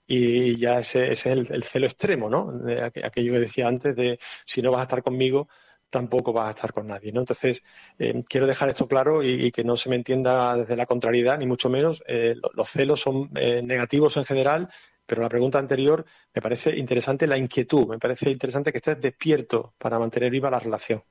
[0.07, 2.59] y ya ese, es el, celo extremo, ¿no?
[3.03, 5.47] aquello que decía antes de si no vas a estar conmigo,
[5.89, 7.11] tampoco vas a estar con nadie.
[7.11, 7.21] ¿no?
[7.21, 7.63] Entonces,
[7.97, 11.47] eh, quiero dejar esto claro y, que no se me entienda desde la contrariedad, ni
[11.47, 12.03] mucho menos.
[12.07, 14.69] Eh, los celos son eh, negativos en general,
[15.05, 19.73] pero la pregunta anterior me parece interesante la inquietud, me parece interesante que estés despierto
[19.77, 21.03] para mantener viva la relación.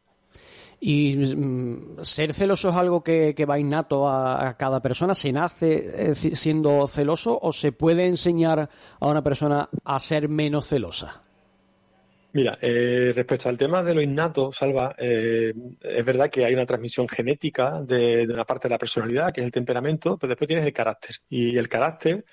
[0.78, 5.14] ¿Y mm, ser celoso es algo que, va innato a, cada persona?
[5.14, 8.68] ¿Se nace siendo celoso o se puede enseñar
[9.00, 11.25] a una persona a ser menos celosa?
[12.36, 16.66] Mira, eh, respecto al tema de lo innato, Salva, eh, es verdad que hay una
[16.66, 20.66] transmisión genética de, una parte de la personalidad, que es el temperamento, pero después tienes
[20.66, 21.16] el carácter.
[21.30, 22.26] Y el carácter,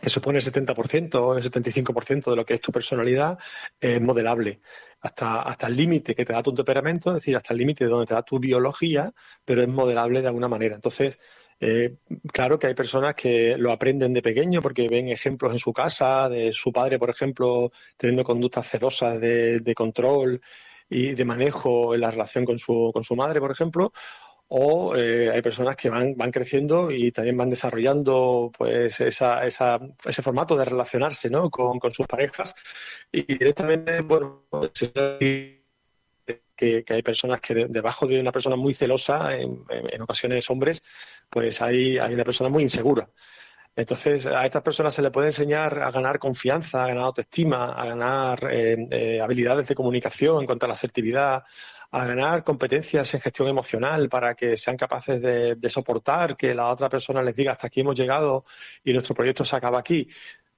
[0.00, 3.38] que supone el 70% o el 75% de lo que es tu personalidad,
[3.78, 4.60] es modelable
[5.00, 8.06] hasta, hasta el límite que te da tu temperamento, es decir, hasta el límite donde
[8.06, 9.12] te da tu biología,
[9.44, 10.74] pero es modelable de alguna manera.
[10.74, 11.20] Entonces,
[11.64, 11.94] eh,
[12.32, 16.28] claro que hay personas que lo aprenden de pequeño porque ven ejemplos en su casa
[16.28, 20.40] de su padre, por ejemplo, teniendo conductas cerosas de, control
[20.90, 23.92] y de manejo en la relación con su, con su madre, por ejemplo,
[24.48, 29.78] o eh, hay personas que van, van creciendo y también van desarrollando pues esa, esa,
[30.04, 31.48] ese formato de relacionarse ¿no?
[31.48, 32.56] con, con sus parejas
[33.12, 34.46] y directamente, bueno,
[36.56, 39.64] que, hay personas que debajo de una persona muy celosa, en,
[40.00, 40.82] ocasiones hombres,
[41.30, 43.08] pues hay, hay una persona muy insegura.
[43.74, 47.86] Entonces, a estas personas se le puede enseñar a ganar confianza, a ganar autoestima, a
[47.86, 51.42] ganar eh, eh, habilidades de comunicación en cuanto a la asertividad,
[51.90, 56.68] a ganar competencias en gestión emocional para que sean capaces de, de, soportar que la
[56.68, 58.42] otra persona les diga hasta aquí hemos llegado
[58.84, 60.08] y nuestro proyecto se acaba aquí.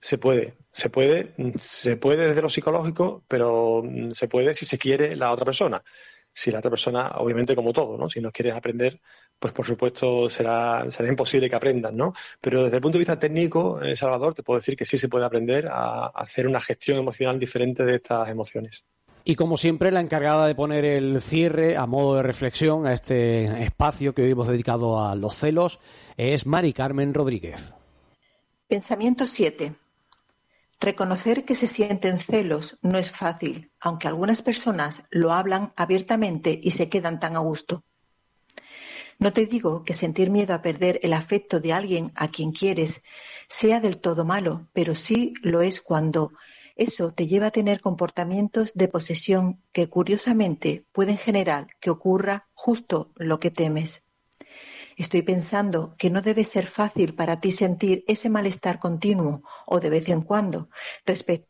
[0.05, 5.17] Se puede, se puede, se puede desde lo psicológico, pero se puede si se quiere
[5.17, 5.83] la otra persona.
[6.31, 8.11] Si la otra persona, obviamente como todo, ¿no?
[8.11, 9.01] Si no quieres aprender,
[9.39, 12.13] pues por supuesto será, será imposible que aprendan, ¿no?
[12.39, 15.09] Pero desde el punto de vista técnico, eh, Salvador, te puedo decir que sí se
[15.09, 18.85] puede aprender a hacer una gestión emocional diferente de estas emociones.
[19.25, 23.63] Y como siempre, la encargada de poner el cierre a modo de reflexión a este
[23.63, 25.81] espacio que hoy hemos dedicado a los celos
[26.19, 27.75] es Mari Carmen Rodríguez.
[28.69, 29.84] Pensamiento 7.
[30.85, 36.73] Reconocer que se sienten celos no es fácil, aunque algunas personas lo hablan abiertamente y
[36.73, 37.85] se quedan tan a gusto.
[39.19, 43.01] No te digo que sentir miedo a perder el afecto de alguien a quien quieres
[43.49, 46.33] sea del todo malo, pero sí lo es cuando
[46.77, 53.11] eso te lleva a tener comportamientos de posesión que curiosamente pueden generar que ocurra justo
[53.17, 54.04] lo que temes.
[54.97, 59.91] Estoy pensando que no debe ser fácil para ti sentir ese malestar continuo o de
[59.91, 60.69] vez en cuando
[61.05, 61.49] respecto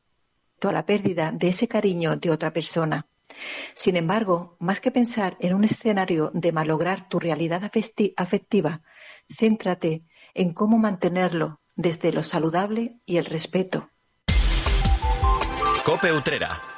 [0.62, 3.07] a la pérdida de ese cariño de otra persona.
[3.74, 7.62] Sin embargo, más que pensar en un escenario de malograr tu realidad
[8.16, 8.83] afectiva,
[9.28, 10.04] céntrate
[10.35, 13.90] en cómo mantenerlo desde lo saludable y el respeto.
[15.85, 16.73] Cope Utrera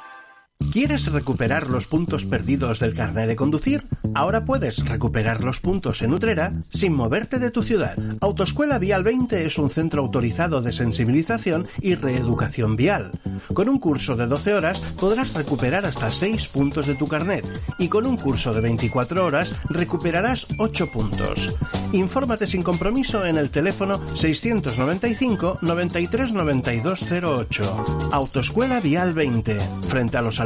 [0.77, 3.81] ¿Quieres recuperar los puntos perdidos del carnet de conducir?
[4.15, 7.95] Ahora puedes recuperar los puntos en Utrera sin moverte de tu ciudad.
[8.21, 13.11] Autoescuela Vial 20 es un centro autorizado de sensibilización y reeducación vial.
[13.53, 17.45] Con un curso de 12 horas podrás recuperar hasta 6 puntos de tu carnet
[17.77, 21.55] y con un curso de 24 horas recuperarás 8 puntos.
[21.91, 27.85] Infórmate sin compromiso en el teléfono 695 93 92 08.
[28.11, 30.39] Autoescuela Vial 20, frente a los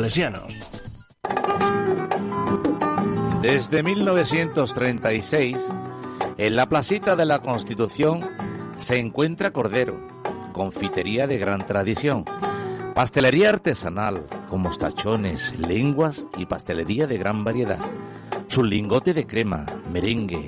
[3.42, 5.58] desde 1936,
[6.38, 8.22] en la placita de la Constitución
[8.78, 10.00] se encuentra Cordero,
[10.54, 12.26] confitería de gran tradición,
[12.96, 17.80] pastelería artesanal con mostachones, lenguas y pastelería de gran variedad,
[18.48, 20.48] su lingote de crema, merengue,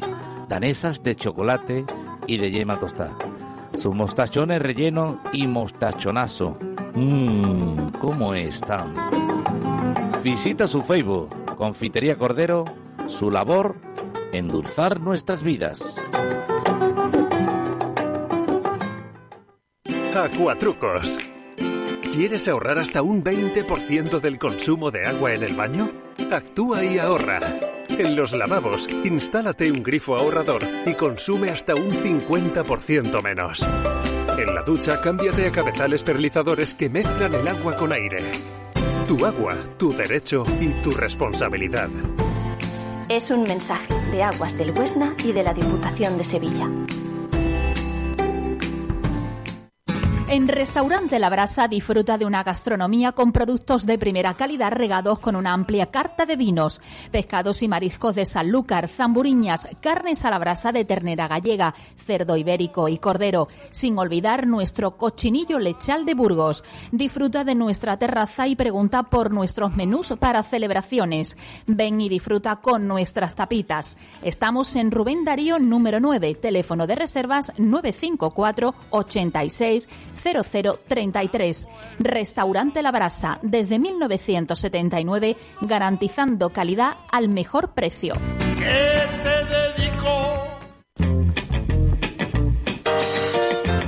[0.49, 1.85] danesas de chocolate
[2.25, 3.15] y de yema tostada,
[3.77, 6.57] sus mostachones relleno y mostachonazo.
[6.95, 8.93] Mmm, ¿cómo están?
[10.23, 12.65] Visita su Facebook, Confitería Cordero,
[13.07, 13.77] su labor,
[14.31, 15.99] endulzar nuestras vidas.
[20.15, 21.17] Acuatrucos.
[22.13, 25.89] ¿Quieres ahorrar hasta un 20% del consumo de agua en el baño?
[26.31, 27.39] Actúa y ahorra.
[27.89, 33.65] En los lavabos, instálate un grifo ahorrador y consume hasta un 50% menos.
[34.37, 38.31] En la ducha, cámbiate a cabezales perlizadores que mezclan el agua con aire.
[39.07, 41.89] Tu agua, tu derecho y tu responsabilidad.
[43.09, 46.67] Es un mensaje de Aguas del Huesna y de la Diputación de Sevilla.
[50.33, 55.35] En Restaurante La Brasa disfruta de una gastronomía con productos de primera calidad regados con
[55.35, 60.71] una amplia carta de vinos, pescados y mariscos de Sanlúcar, zamburiñas, carnes a la brasa
[60.71, 66.63] de ternera gallega, cerdo ibérico y cordero, sin olvidar nuestro cochinillo lechal de Burgos.
[66.91, 71.37] Disfruta de nuestra terraza y pregunta por nuestros menús para celebraciones.
[71.67, 73.99] Ven y disfruta con nuestras tapitas.
[74.23, 79.87] Estamos en Rubén Darío número 9, teléfono de reservas 954 86
[80.23, 81.67] 0033.
[81.99, 88.13] Restaurante La Brasa, desde 1979, garantizando calidad al mejor precio.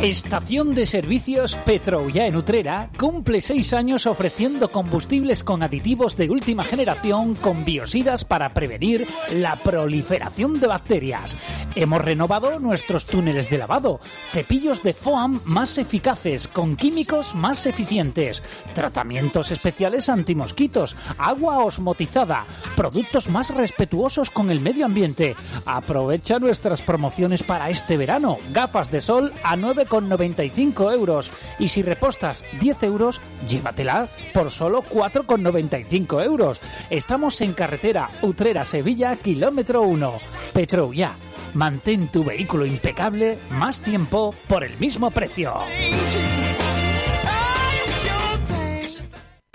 [0.06, 6.63] Estación de Servicios Petroya en Utrera cumple seis años ofreciendo combustibles con aditivos de última
[6.63, 11.36] generación con biocidas para prevenir la proliferación de bacterias.
[11.74, 18.44] Hemos renovado nuestros túneles de lavado, cepillos de FOAM más eficaces, con químicos más eficientes,
[18.76, 25.36] tratamientos especiales antimosquitos, agua osmotizada, productos más respetuosos con el medio ambiente.
[25.65, 28.38] Aprovecha nuestras promociones para este verano.
[28.52, 31.32] Gafas de sol a 9,90 95 euros.
[31.60, 36.60] Y si repostas 10 euros, llévatelas por solo 4,95 euros.
[36.90, 40.14] Estamos en carretera Utrera-Sevilla, kilómetro 1.
[40.54, 41.14] Petroya.
[41.54, 45.54] Mantén tu vehículo impecable más tiempo por el mismo precio.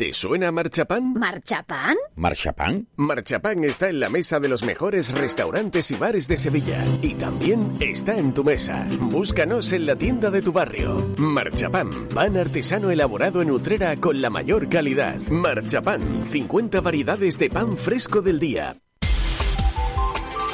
[0.00, 1.12] ¿Te suena Marchapán?
[1.12, 1.94] ¿Marchapán?
[2.16, 2.88] ¿Marchapán?
[2.96, 6.82] Marchapán está en la mesa de los mejores restaurantes y bares de Sevilla.
[7.02, 8.86] Y también está en tu mesa.
[8.98, 11.12] Búscanos en la tienda de tu barrio.
[11.18, 15.20] Marchapán, pan artesano elaborado en Utrera con la mayor calidad.
[15.28, 18.78] Marchapán, 50 variedades de pan fresco del día.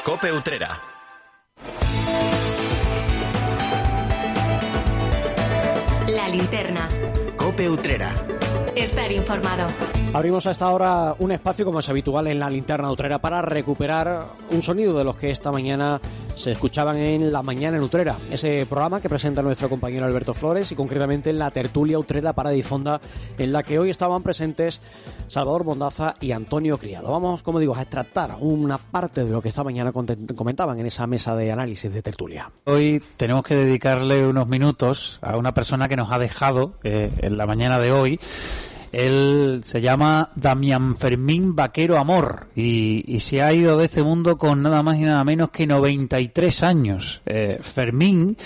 [0.04, 0.82] Cope Utrera.
[6.09, 6.88] La linterna.
[7.37, 8.12] Cope Utrera.
[8.76, 9.68] Estar informado.
[10.12, 14.26] Abrimos a esta hora un espacio, como es habitual en la linterna utrera, para recuperar
[14.50, 15.98] un sonido de los que esta mañana
[16.37, 20.70] se escuchaban en La Mañana en Utrera, ese programa que presenta nuestro compañero Alberto Flores
[20.70, 23.01] y concretamente en la tertulia Utrera para Difonda,
[23.38, 24.81] en la que hoy estaban presentes
[25.29, 27.11] Salvador Bondaza y Antonio Criado.
[27.11, 31.07] Vamos, como digo, a extractar una parte de lo que esta mañana comentaban en esa
[31.07, 32.53] mesa de análisis de tertulia.
[32.64, 37.38] Hoy tenemos que dedicarle unos minutos a una persona que nos ha dejado eh, en
[37.38, 38.20] la mañana de hoy
[38.96, 44.62] él se llama Damián Fermín Vaquero Amor y, se ha ido de este mundo con
[44.62, 47.20] nada más y nada menos que 93 años.
[47.26, 48.38] Eh, Fermín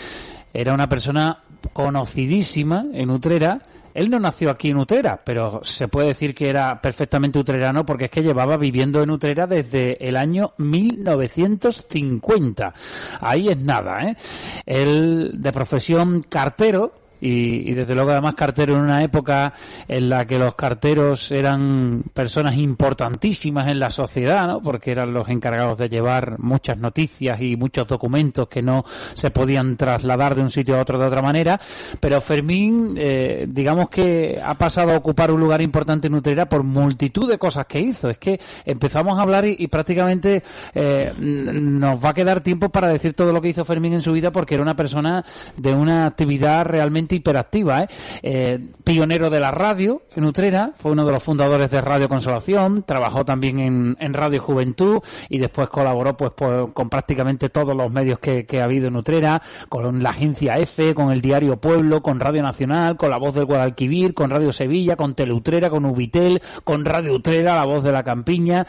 [0.53, 1.39] era una persona
[1.73, 3.61] conocidísima en Utrera
[3.95, 8.07] él no nació aquí en Utrera, pero se puede decir que era perfectamente utrerano porque
[8.07, 12.73] es que llevaba viviendo en Utrera desde el año 1950.
[13.21, 14.17] Ahí es nada, ¿eh?
[14.65, 19.53] Él de profesión cartero, y, desde luego además cartero en una época
[19.89, 24.63] en la que los carteros eran personas importantísimas en la sociedad, ¿no?
[24.63, 29.77] Porque eran los encargados de llevar muchas noticias y muchos documentos que no se podían
[29.77, 31.61] trasladar de un sitio a otro de otra manera.
[31.99, 36.63] Pero Fermín, eh, digamos que ha pasado a ocupar un lugar importante en Utrera por
[36.63, 38.11] multitud de cosas que hizo.
[38.11, 40.43] Es que empezamos a hablar y, prácticamente
[40.75, 44.13] eh, nos va a quedar tiempo para decir todo lo que hizo Fermín en su
[44.13, 45.25] vida porque era una persona
[45.57, 47.89] de una actividad realmente hiperactiva, ¿eh?
[48.23, 48.59] ¿eh?
[48.85, 53.25] pionero de la radio en Utrera, fue uno de los fundadores de Radio Consolación, trabajó
[53.25, 56.33] también en, Radio Juventud y después colaboró pues,
[56.73, 61.11] con prácticamente todos los medios que, ha habido en Utrera, con la agencia F, con
[61.11, 65.15] el diario Pueblo, con Radio Nacional, con la voz del Guadalquivir, con Radio Sevilla, con
[65.15, 68.67] Teleutrera, con Ubitel, con Radio Utrera, la voz de la Campiña.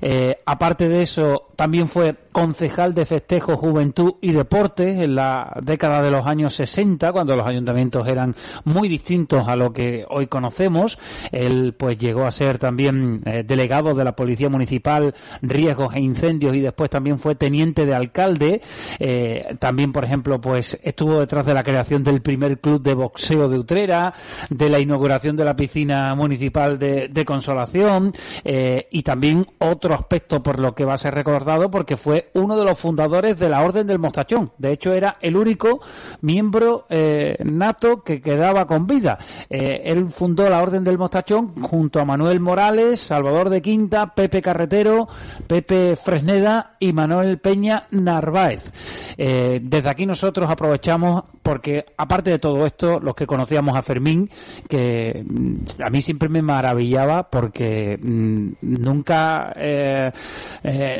[0.00, 6.02] Eh, aparte de eso, también fue concejal de festejo, juventud y deportes en la década
[6.02, 10.98] de los años 60, cuando los ayuntamientos eran muy distintos a lo que hoy conocemos.
[11.30, 16.54] Él pues llegó a ser también eh, delegado de la Policía Municipal, riesgos e incendios
[16.54, 18.62] y después también fue teniente de alcalde.
[18.98, 23.48] Eh, también, por ejemplo, pues estuvo detrás de la creación del primer club de boxeo
[23.48, 24.14] de Utrera,
[24.50, 28.12] de la inauguración de la piscina municipal de, Consolación
[28.44, 32.56] eh, y también otro aspecto por lo que va a ser recordado porque fue uno
[32.56, 34.52] de los fundadores de la Orden del Mostachón.
[34.58, 35.80] De hecho, era el único
[36.20, 39.18] miembro eh, nato que quedaba con vida.
[39.48, 44.42] Eh, él fundó la Orden del Mostachón junto a Manuel Morales, Salvador de Quinta, Pepe
[44.42, 45.08] Carretero,
[45.46, 48.72] Pepe Fresneda y Manuel Peña Narváez.
[49.16, 54.30] Eh, desde aquí nosotros aprovechamos porque, aparte de todo esto, los que conocíamos a Fermín,
[54.68, 59.54] que mm, a mí siempre me maravillaba porque mm, nunca,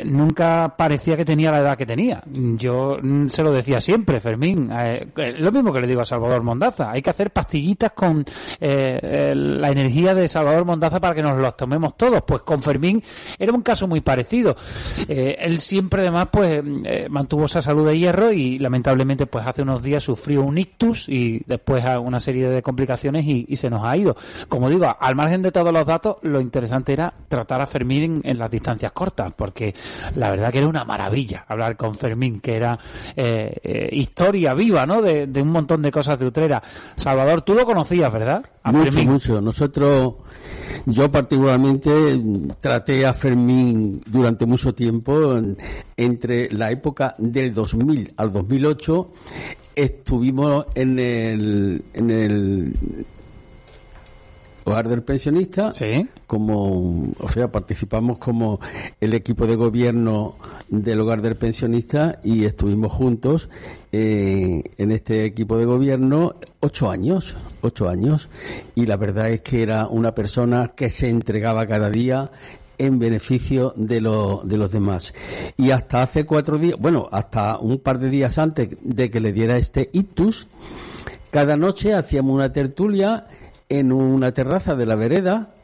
[0.05, 2.21] nunca parecía que tenía la edad que tenía.
[2.25, 4.69] Yo mm, se lo decía siempre, Fermín.
[4.71, 6.91] Eh, eh, lo mismo que le digo a Salvador Mondaza.
[6.91, 8.25] Hay que hacer pastillitas con
[8.59, 12.23] eh, la energía de Salvador Mondaza para que nos los tomemos todos.
[12.25, 13.01] Pues con Fermín
[13.37, 14.55] era un caso muy parecido.
[15.07, 16.61] él siempre además pues
[17.09, 21.41] mantuvo esa salud de hierro y lamentablemente pues hace unos días sufrió un ictus y
[21.45, 24.15] después una serie de complicaciones y, se nos ha ido.
[24.49, 28.21] Como digo, al margen de todos los datos, lo interesante era tratar a Fermín en,
[28.23, 29.75] en las distancias cortas, porque
[30.15, 31.02] la verdad que era una maravilla
[31.47, 32.77] hablar con Fermín, que era
[33.15, 35.01] eh, eh, historia viva, ¿no?
[35.01, 36.61] De, un montón de cosas de Utrera.
[36.95, 38.45] Salvador, tú lo conocías, ¿verdad?
[38.65, 39.41] mucho, mucho.
[39.41, 40.15] Nosotros,
[40.85, 42.21] yo particularmente
[42.59, 45.35] traté a Fermín durante mucho tiempo,
[45.97, 49.11] entre la época del 2000 al 2008,
[49.75, 52.73] estuvimos en el, en el
[54.65, 55.71] hogar del pensionista,
[56.27, 58.59] como, o sea, participamos como
[58.99, 60.35] el equipo de gobierno
[60.69, 63.49] del hogar del pensionista y estuvimos juntos
[63.91, 68.29] eh, en este equipo de gobierno ocho años, ocho años,
[68.75, 72.31] y la verdad es que era una persona que se entregaba cada día
[72.77, 75.13] en beneficio de, de los demás.
[75.57, 79.31] Y hasta hace cuatro días, bueno, hasta un par de días antes de que le
[79.31, 80.47] diera este ictus,
[81.29, 83.27] cada noche hacíamos una tertulia
[83.79, 85.55] en una terraza de la vereda.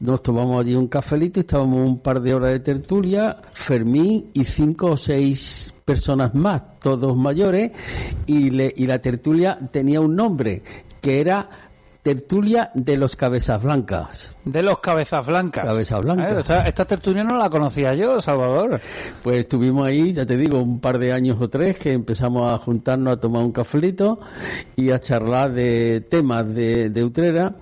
[0.00, 4.92] Nos tomamos allí un cafelito estábamos un par de horas de tertulia, Fermín y cinco
[4.92, 7.72] o seis personas más, todos mayores,
[8.26, 10.62] y, le, y la tertulia tenía un nombre,
[11.00, 11.69] que era
[12.02, 14.34] Tertulia de los Cabezas Blancas.
[14.44, 15.64] De los Cabezas Blancas.
[15.64, 16.50] Cabezas Blancas.
[16.66, 18.80] esta, tertulia no la conocía yo, Salvador.
[19.22, 22.56] Pues estuvimos ahí, ya te digo, un par de años o tres que empezamos a
[22.56, 24.18] juntarnos a tomar un cafelito
[24.76, 27.54] y a charlar de temas de, de Utrera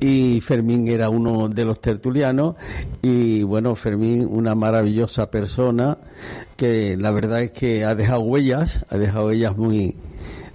[0.00, 2.54] y Fermín era uno de los tertulianos
[3.02, 5.98] y bueno, Fermín una maravillosa persona
[6.56, 9.96] que la verdad es que ha dejado huellas, ha dejado huellas muy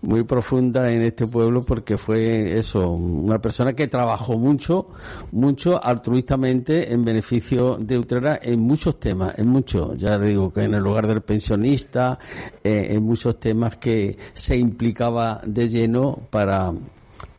[0.02, 4.89] muy profunda en este pueblo porque fue eso, una persona que trabajó mucho,
[5.32, 10.74] mucho altruistamente en beneficio de Utrera en muchos temas, en muchos, ya digo que en
[10.74, 12.20] el lugar del pensionista,
[12.64, 16.74] eh, en muchos temas que se implicaba de lleno para,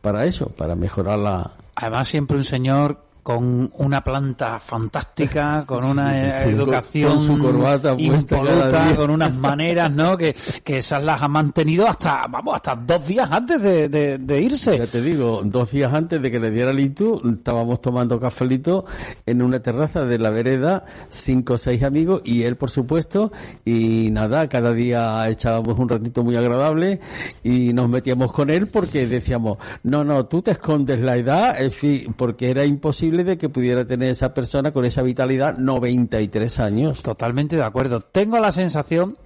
[0.01, 1.51] para eso, para mejorar la...
[1.75, 7.93] Además siempre un señor con una planta fantástica, con una Sí, educación con su corbata
[7.95, 10.17] impoluta, con unas maneras, ¿no?
[10.17, 14.41] Que, que esas las ha mantenido hasta, vamos, hasta dos días antes de, de- de
[14.41, 14.79] irse.
[14.79, 18.85] Ya te digo, dos días antes de que le diera el itu, estábamos tomando cafelito
[19.27, 23.31] en una terraza de la vereda, cinco o seis amigos y él, por supuesto,
[23.63, 26.99] y nada, cada día echábamos un ratito muy agradable
[27.43, 31.71] y nos metíamos con él porque decíamos, no, no, tú te escondes la edad, en
[31.71, 37.03] fin, porque era imposible de que pudiera tener esa persona con esa vitalidad 93 años.
[37.03, 38.01] Totalmente de acuerdo.
[38.01, 39.17] Tengo la sensación,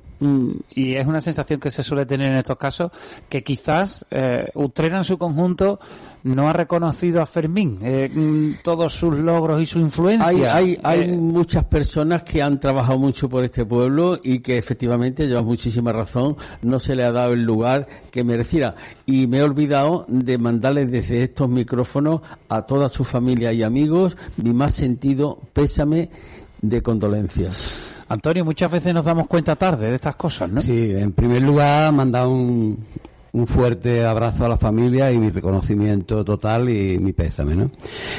[0.76, 2.92] y es una sensación que se suele tener en estos casos,
[3.30, 5.80] que quizás eh, Utrera en su conjunto
[6.24, 10.26] no ha reconocido a Fermín eh, mm, todos sus logros y su influencia.
[10.28, 14.58] Hay, hay, hay Eh, muchas personas que han trabajado mucho por este pueblo y que
[14.58, 18.76] efectivamente llevan muchísima razón, no se le ha dado el lugar que mereciera.
[19.06, 24.18] Y me he olvidado de mandarles desde estos micrófonos a toda su familia y amigos
[24.38, 26.10] mi más sentido pésame
[26.62, 27.93] de condolencias.
[28.10, 30.62] Antonio, muchas veces nos damos cuenta tarde de estas cosas, ¿no?
[30.62, 32.78] Sí, en primer lugar, mandar un,
[33.34, 37.72] un fuerte abrazo a la familia y mi reconocimiento total y mi pésame, ¿no?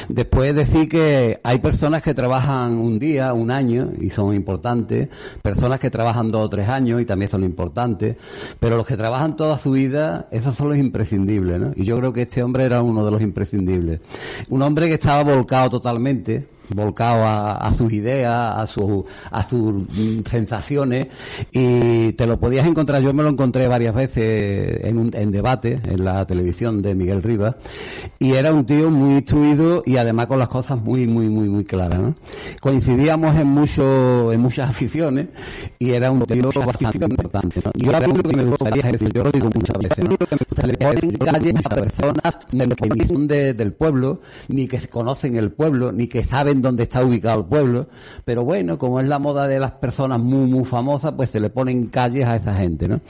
[0.09, 5.09] Después decir que hay personas que trabajan un día, un año y son importantes,
[5.41, 8.17] personas que trabajan dos o tres años y también son importantes,
[8.59, 11.73] pero los que trabajan toda su vida, esos son los imprescindibles, ¿no?
[11.77, 14.01] Y yo creo que este hombre era uno de los imprescindibles.
[14.49, 19.73] Un hombre que estaba volcado totalmente, volcado a, a sus ideas, a, su, a sus
[19.73, 21.09] mm, sensaciones
[21.53, 25.81] y te lo podías encontrar, yo me lo encontré varias veces en, un, en debate
[25.87, 27.57] en la televisión de Miguel Rivas
[28.19, 31.65] y era un tío muy instruido y además con las cosas muy, muy, muy, muy
[31.65, 32.01] claras.
[32.01, 32.15] ¿no?
[32.61, 35.29] Coincidíamos en, mucho, en muchas aficiones
[35.79, 37.61] y era un tío bastante importante.
[37.65, 37.71] ¿no?
[37.75, 40.17] Y ahora lo que me gustaría decir, yo lo digo muchas veces, ¿no?
[40.57, 45.93] se le ponen calles a personas que de- del pueblo, ni que conocen el pueblo,
[45.93, 47.89] ni que saben dónde está ubicado el pueblo,
[48.25, 51.51] pero bueno, como es la moda de las personas muy, muy famosas, pues se le
[51.51, 53.01] ponen calles a esa gente, ¿no?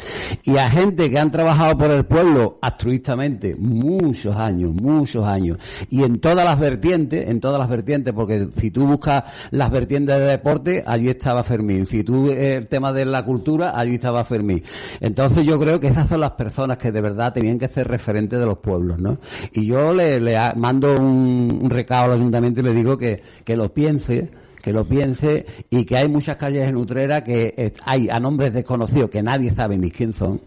[0.42, 5.58] Y a gente que han trabajado por el pueblo altruistamente muchos años, muchos años,
[5.90, 10.16] y en todas las vertientes, en todas las vertientes, porque si tú buscas las vertientes
[10.18, 14.24] de deporte, allí estaba Fermín, si tú eh, el tema de la cultura, allí estaba
[14.24, 14.62] Fermín.
[15.00, 18.38] Entonces yo creo que esas son las personas que de verdad tenían que ser referentes
[18.38, 19.18] de los pueblos, ¿no?
[19.52, 20.20] Y yo le,
[20.56, 24.28] mando un recado al ayuntamiento y le digo que, que lo piense,
[24.62, 29.10] que lo piense y que hay muchas calles en Utrera que hay a nombres desconocidos
[29.10, 30.40] que nadie sabe ni quién son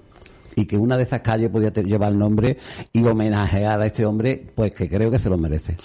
[0.57, 2.57] y que una de esas calles podía llevar el nombre
[2.91, 5.75] y homenajear a este hombre, pues que creo que se lo merece.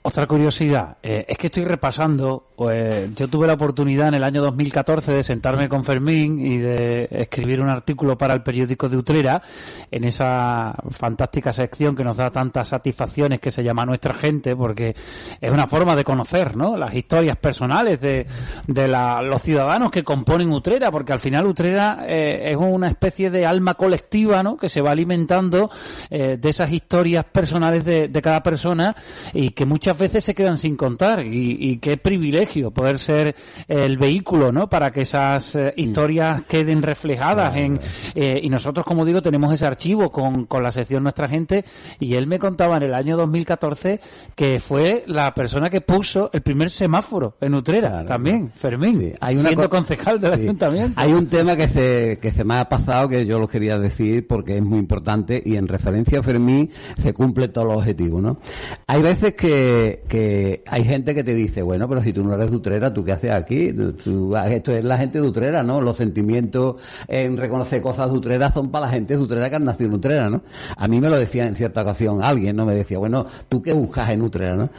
[0.00, 4.40] Otra curiosidad, eh, es que estoy repasando, pues, yo tuve la oportunidad en el año
[4.42, 9.42] 2014 de sentarme con Fermín y de escribir un artículo para el periódico de Utrera
[9.90, 14.94] en esa fantástica sección que nos da tantas satisfacciones que se llama Nuestra Gente, porque
[15.40, 16.76] es una forma de conocer ¿no?
[16.76, 18.26] las historias personales de,
[18.66, 23.30] de la- los ciudadanos que componen Utrera, porque al final Utrera eh, es una especie
[23.30, 24.56] de alma colectiva ¿no?
[24.56, 25.70] que se va alimentando
[26.08, 28.94] eh, de esas historias personales de, de cada persona
[29.34, 33.36] y que muchas veces se quedan sin contar y, y qué privilegio poder ser
[33.68, 34.68] el vehículo ¿no?
[34.68, 37.78] para que esas eh, historias queden reflejadas en
[38.16, 41.64] eh, y nosotros como digo tenemos ese archivo con, con la sección Nuestra Gente
[42.00, 44.00] y él me contaba en el año 2014
[44.34, 49.42] que fue la persona que puso el primer semáforo en Utrera también, Fermín, Hay una
[49.50, 50.42] siendo co- concejal del Sí.
[50.42, 51.00] ayuntamiento.
[51.00, 54.26] Hay un tema que se, que se me ha pasado que yo lo quería decir
[54.26, 58.38] porque es muy importante y en referencia a Fermín se cumple todos los objetivos, ¿no?
[58.86, 59.77] Hay veces que,
[60.08, 63.04] que hay gente que te dice, bueno, pero si tú no eres de Utrera, ¿tú
[63.04, 63.72] qué haces aquí?
[63.72, 65.80] Tú- esto es la gente de Utrera, ¿no?
[65.80, 66.76] Los sentimientos
[67.08, 69.94] en reconocer cosas de Utrera son para la gente de Utrera que han nacido en
[69.94, 70.42] Utrera, ¿no?
[70.76, 72.64] A mí me lo decía en cierta ocasión alguien, ¿no?
[72.64, 74.70] Me decía, bueno, ¿tú qué buscas en Utrera, no?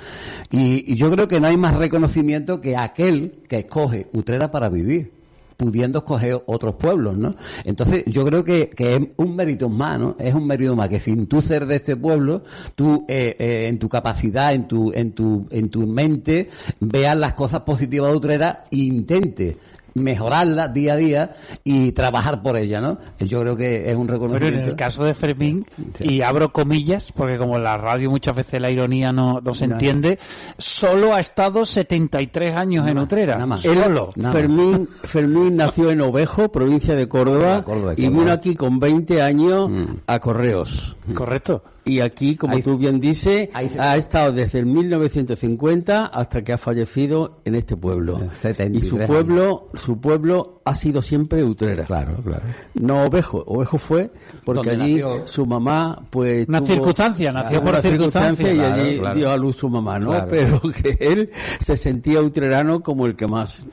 [0.52, 4.70] Y, y yo creo que no hay más reconocimiento que aquel que escoge Utrera para
[4.70, 5.19] vivir
[5.60, 7.36] pudiendo escoger otros pueblos, ¿no?
[7.66, 10.16] Entonces, yo creo que, que es un mérito más, ¿no?
[10.18, 12.44] Es un mérito más que sin tú ser de este pueblo,
[12.76, 16.48] tú eh, eh, en tu capacidad, en tu, en tu, en tu mente,
[16.80, 19.58] veas las cosas positivas de Utrera e intente
[20.00, 22.98] mejorarlas día a día y trabajar por ellas, ¿no?
[23.20, 24.60] Yo creo que es un Pero reconocimiento.
[24.62, 25.66] en el caso de Fermín,
[26.00, 29.66] y abro comillas, porque como en la radio muchas veces la ironía no, no se
[29.66, 30.20] entiende,
[30.58, 33.40] solo ha estado 73 años en Utrera.
[33.58, 34.14] Solo.
[34.16, 38.20] Él, Fermín, Fermín nació en Ovejo, provincia de Córdoba, Córdoba, y Córdoba.
[38.20, 39.70] vino aquí con 20 años
[40.08, 40.96] a Correos.
[41.14, 41.64] Correcto.
[41.86, 46.58] Y aquí, como Ahí- tú bien dices, ha estado desde el 1950 hasta que ha
[46.58, 48.20] fallecido en este pueblo.
[48.34, 51.86] Y 73 su pueblo, su pueblo ha sido siempre Utrera.
[51.86, 52.44] Claro, claro.
[52.76, 53.44] No Ovejo.
[53.48, 54.12] Ovejo fue
[54.46, 56.48] porque allí nació- su mamá, pues.
[56.48, 58.54] Una tuvo- circunstancia, nació por una circunstancia.
[58.54, 59.16] y allí claro.
[59.16, 60.10] dio a luz su mamá, ¿no?
[60.12, 60.28] Claro.
[60.30, 63.64] Pero que él se sentía utrerano como el que más.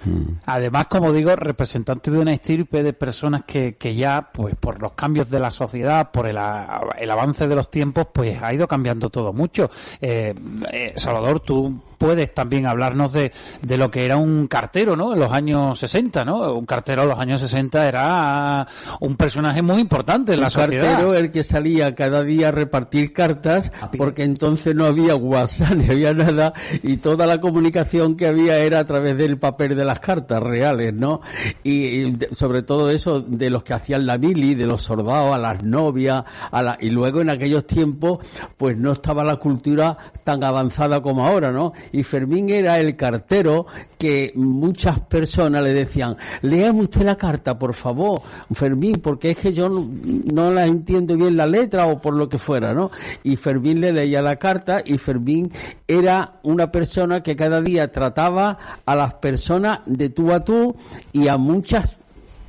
[0.47, 4.93] Además, como digo, representante de una estirpe de personas que, que ya, pues por los
[4.93, 8.69] cambios de la sociedad, por el, a- el avance de los tiempos, pues ha ido
[8.69, 9.71] cambiando todo mucho.
[10.01, 10.35] Eh,
[10.73, 13.33] eh, Salvador, tú puedes también hablarnos de,
[13.63, 15.13] de lo que era un cartero, ¿no?
[15.15, 16.55] En los años 60, ¿no?
[16.55, 18.67] Un cartero en los años 60 era
[19.01, 20.85] un personaje muy importante en la el sociedad.
[20.85, 25.89] cartero el que salía cada día a repartir cartas porque entonces no había WhatsApp ni
[25.89, 30.01] había nada y toda la comunicación que había era a través del papel de las
[30.01, 31.21] cartas reales no
[31.65, 35.63] y, sobre todo eso de los que hacían la mili de los soldados a las
[35.63, 38.19] novias a la, y luego en aquellos tiempos
[38.57, 43.67] pues no estaba la cultura tan avanzada como ahora no y Fermín era el cartero
[43.99, 48.21] que muchas personas le decían léame usted la carta por favor
[48.53, 49.89] Fermín porque es que yo no,
[50.33, 52.91] no la entiendo bien la letra o por lo que fuera no
[53.23, 55.53] y Fermín le leía la carta y Fermín
[55.87, 60.77] era una persona que cada día trataba a las personas de tú a tú
[61.13, 61.99] y a muchas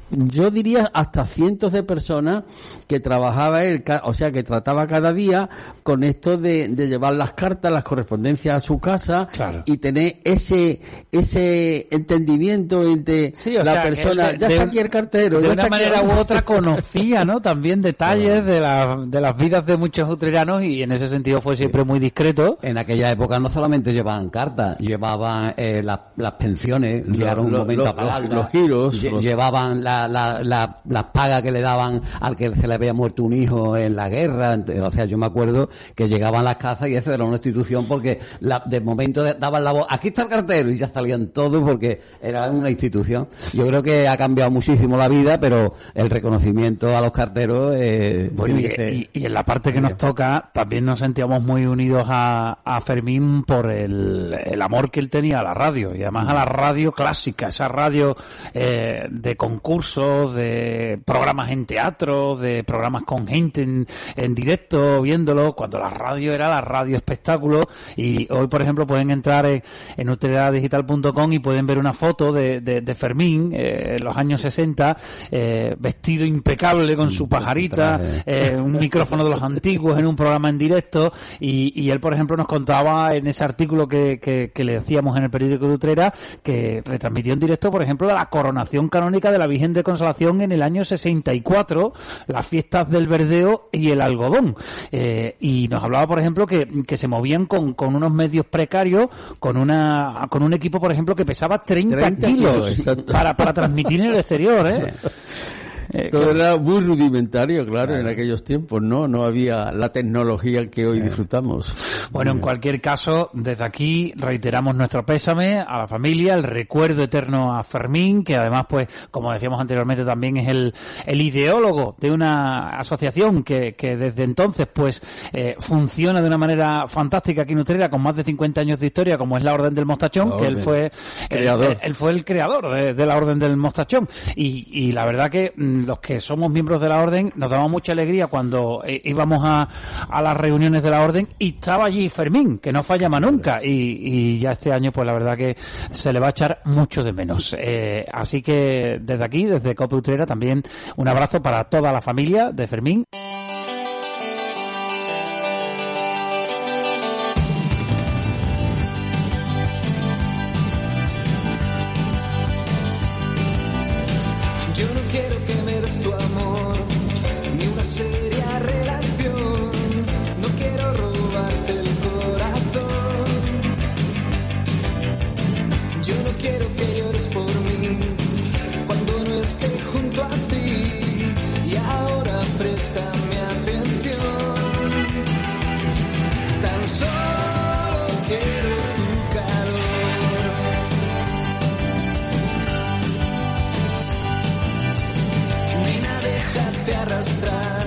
[0.10, 2.44] yo diría hasta cientos de personas
[2.88, 5.50] que trabajaba él, o sea, que trataba cada día
[5.88, 9.30] con esto de, de llevar las cartas, las correspondencias a su casa
[9.64, 10.82] y tener ese
[11.14, 14.32] ese entendimiento entre Sí, o la sea, persona.
[14.34, 15.40] de- ya está aquí el cartero.
[15.40, 17.42] de una aquí- manera u otra conocía, ¿no?
[17.42, 21.56] También detalles de, la- de las vidas de muchos utreranos y en ese sentido fue
[21.56, 22.60] siempre muy discreto.
[22.62, 27.52] En aquella época no solamente llevaban cartas, llevaban eh, las, las pensiones, Lo- llegaron un
[27.54, 31.42] lo- momento lo- a pagarlas, los giros, lle- los- llevaban la, la, la- las pagas
[31.42, 34.92] que le daban al que se le había muerto un hijo en la guerra, o
[34.92, 38.64] sea, yo me acuerdo que llegaban las casas y eso era una institución porque la-
[38.66, 42.50] de momento daban la voz, aquí está el cartero y ya salían todos porque era
[42.50, 43.28] una institución.
[43.54, 48.30] Yo creo que ha cambiado muchísimo la vida, pero el reconocimiento a los carteros eh,
[48.34, 51.44] Bueno, y, que ser- y- y en la parte que nos toca, también nos sentíamos
[51.44, 55.94] muy unidos a, a Fermín por el, el amor que él tenía a la radio
[55.96, 58.16] y además a la radio clásica, esa radio
[58.54, 65.54] eh, de concursos, de programas en teatro, de programas con gente en, en directo viéndolo,
[65.56, 67.62] cuando la radio era la radio espectáculo
[67.96, 69.62] y hoy, por ejemplo, pueden entrar en,
[69.98, 74.42] en utilidaddigital.com y pueden ver una foto de, de- de Fermín eh, en los años
[74.42, 74.98] 60,
[75.32, 80.50] eh, vestido impecable con su pajarita, eh, un micrófono de los antiguos en un programa
[80.50, 84.64] en directo y, y él, por ejemplo, nos contaba en ese artículo que, que- que
[84.64, 86.14] le decíamos en el periódico de Utrera
[86.44, 90.52] que retransmitió en directo, por ejemplo, la coronación canónica de la Virgen de Consolación en
[90.52, 91.94] el año 64,
[92.28, 94.56] las fiestas del verdeo y el algodón.
[94.92, 99.08] Eh, y nos hablaba, por ejemplo, que, que se movían con, con unos medios precarios,
[99.40, 103.54] con una con un equipo, por ejemplo, que pesaba 30, 30 kilos, kilos, para, para
[103.54, 104.94] transmitir en el exterior, ¿eh?
[105.92, 109.08] Eh, Todo era muy rudimentario, claro, en aquellos tiempos, ¿no?
[109.08, 112.08] No había la tecnología que hoy disfrutamos.
[112.12, 117.56] Bueno, en cualquier caso, desde aquí reiteramos nuestro pésame a la familia, el recuerdo eterno
[117.58, 120.74] a Fermín, que además, pues, como decíamos anteriormente, también es el,
[121.06, 125.02] el ideólogo de una asociación que, que desde entonces, pues,
[125.34, 128.88] eh, funciona de una manera fantástica aquí en Utrera, con más de 50 años de
[128.88, 130.92] historia, como es la Orden del Mostachón, La que él fue,
[131.30, 131.44] él-
[131.82, 134.08] él fue el creador de, de la Orden del Mostachón.
[134.36, 137.68] Y, y la verdad que mm, los que somos miembros de la Orden nos daba
[137.68, 139.68] mucha alegría cuando eh, íbamos a,
[140.10, 143.62] a las reuniones de la Orden y estaba allí Fermín, que no fallaba nunca.
[143.64, 145.56] Y, y ya este año, pues la verdad que
[145.92, 147.56] se le va a echar mucho de menos.
[147.58, 150.62] Eh, así que desde aquí, desde Cope Utrera, también
[150.98, 153.06] un abrazo para toda la familia de Fermín.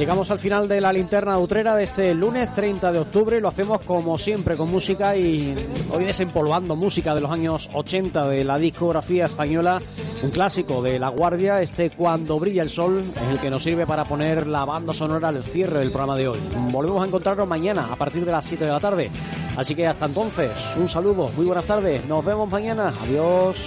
[0.00, 3.38] Llegamos al final de la linterna utrera de este lunes 30 de octubre.
[3.38, 5.54] Lo hacemos como siempre con música y
[5.92, 9.78] hoy desempolvando música de los años 80 de la discografía española.
[10.22, 13.86] Un clásico de La Guardia, este Cuando brilla el sol, es el que nos sirve
[13.86, 16.38] para poner la banda sonora al cierre del programa de hoy.
[16.70, 19.10] Volvemos a encontrarnos mañana a partir de las 7 de la tarde.
[19.54, 22.06] Así que hasta entonces, un saludo, muy buenas tardes.
[22.06, 22.94] Nos vemos mañana.
[23.02, 23.58] Adiós.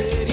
[0.00, 0.31] Ni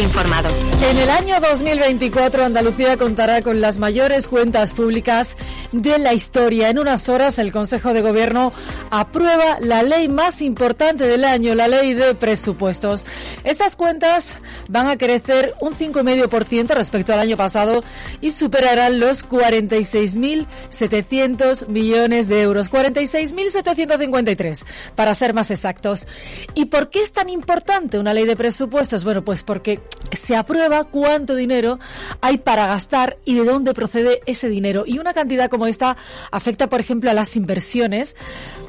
[0.00, 0.48] Informado.
[0.82, 5.36] En el año 2024 Andalucía contará con las mayores cuentas públicas
[5.72, 6.70] de la historia.
[6.70, 8.52] En unas horas el Consejo de Gobierno
[8.90, 13.04] aprueba la ley más importante del año, la ley de presupuestos.
[13.44, 14.36] Estas cuentas
[14.70, 17.84] van a crecer un 5,5% respecto al año pasado
[18.20, 22.70] y superarán los 46.700 millones de euros.
[22.70, 24.64] 46.753
[24.94, 26.06] para ser más exactos.
[26.54, 29.02] ¿Y por qué es tan importante una ley de presupuestos?
[29.04, 29.80] Bueno, pues porque
[30.12, 31.80] se aprueba cuánto dinero
[32.20, 34.84] hay para gastar y de dónde procede ese dinero.
[34.86, 35.96] Y una cantidad como esta
[36.30, 38.14] afecta, por ejemplo, a las inversiones,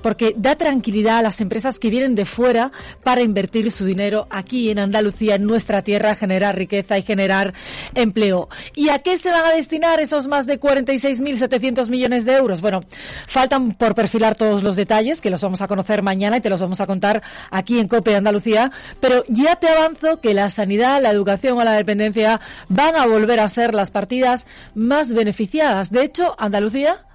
[0.02, 2.72] porque da tranquilidad a las empresas que vienen de fuera
[3.04, 7.54] para invertir su dinero aquí en Andalucía, en nuestra tierra, generar riqueza y generar
[7.96, 8.50] empleo.
[8.76, 12.62] ¿Y a qué se van a destinar esos más de 46.700 millones de euros?
[12.62, 12.82] Bueno,
[13.28, 16.62] faltan por perfilar todos los detalles, que los vamos a conocer mañana y te los
[16.62, 21.10] vamos a contar aquí en COPE Andalucía, pero ya te avanzo que la sanidad, la
[21.10, 22.40] educación o la dependencia
[22.70, 25.92] van a volver a ser las partidas más beneficiadas.
[25.92, 27.06] De hecho, Andalucía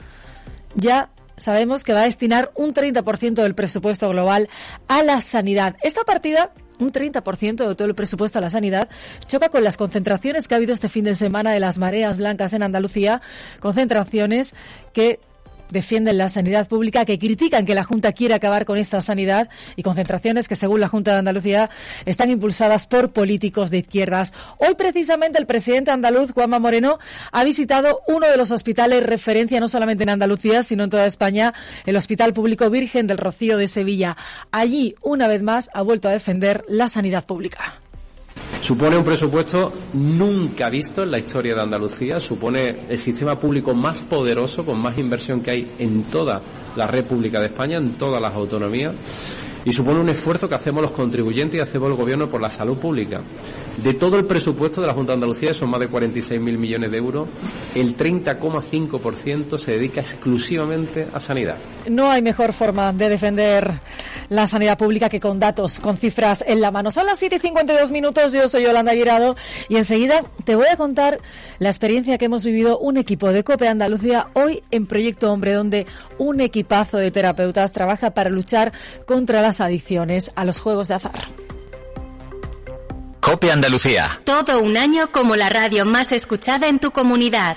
[0.74, 4.48] ya sabemos que va a destinar un 30% del presupuesto global
[4.88, 5.76] a la sanidad.
[5.82, 8.88] Esta partida un 30% de todo el presupuesto a la sanidad,
[9.26, 12.52] choca con las concentraciones que ha habido este fin de semana de las mareas blancas
[12.52, 13.20] en Andalucía,
[13.60, 14.54] concentraciones
[14.92, 15.20] que
[15.70, 19.82] defienden la sanidad pública, que critican que la Junta quiere acabar con esta sanidad y
[19.82, 21.70] concentraciones que, según la Junta de Andalucía,
[22.04, 24.32] están impulsadas por políticos de izquierdas.
[24.58, 26.98] Hoy, precisamente, el presidente andaluz, Juanma Moreno,
[27.32, 31.54] ha visitado uno de los hospitales referencia no solamente en Andalucía, sino en toda España,
[31.84, 34.16] el Hospital Público Virgen del Rocío de Sevilla.
[34.50, 37.80] Allí, una vez más, ha vuelto a defender la sanidad pública.
[38.60, 44.02] Supone un presupuesto nunca visto en la historia de Andalucía, supone el sistema público más
[44.02, 46.40] poderoso, con más inversión que hay en toda
[46.74, 48.94] la República de España, en todas las autonomías.
[49.64, 52.78] y supone un esfuerzo que hacemos los contribuyentes y hacemos el Gobierno por la salud
[52.78, 53.20] pública.
[53.82, 56.96] De todo el presupuesto de la Junta de Andalucía, son más de 46.000 millones de
[56.96, 57.28] euros,
[57.74, 61.56] el 30,5% se dedica exclusivamente a sanidad.
[61.88, 63.80] No hay mejor forma de defender
[64.30, 66.90] la sanidad pública que con datos, con cifras en la mano.
[66.90, 69.36] Son las 7 y 52 minutos, yo soy Yolanda Guirado
[69.68, 71.20] y enseguida te voy a contar
[71.58, 75.86] la experiencia que hemos vivido un equipo de COPE Andalucía hoy en Proyecto Hombre, donde
[76.18, 78.72] un equipazo de terapeutas trabaja para luchar
[79.06, 81.28] contra las adicciones a los juegos de azar.
[83.26, 84.20] Cope Andalucía.
[84.22, 87.56] Todo un año como la radio más escuchada en tu comunidad.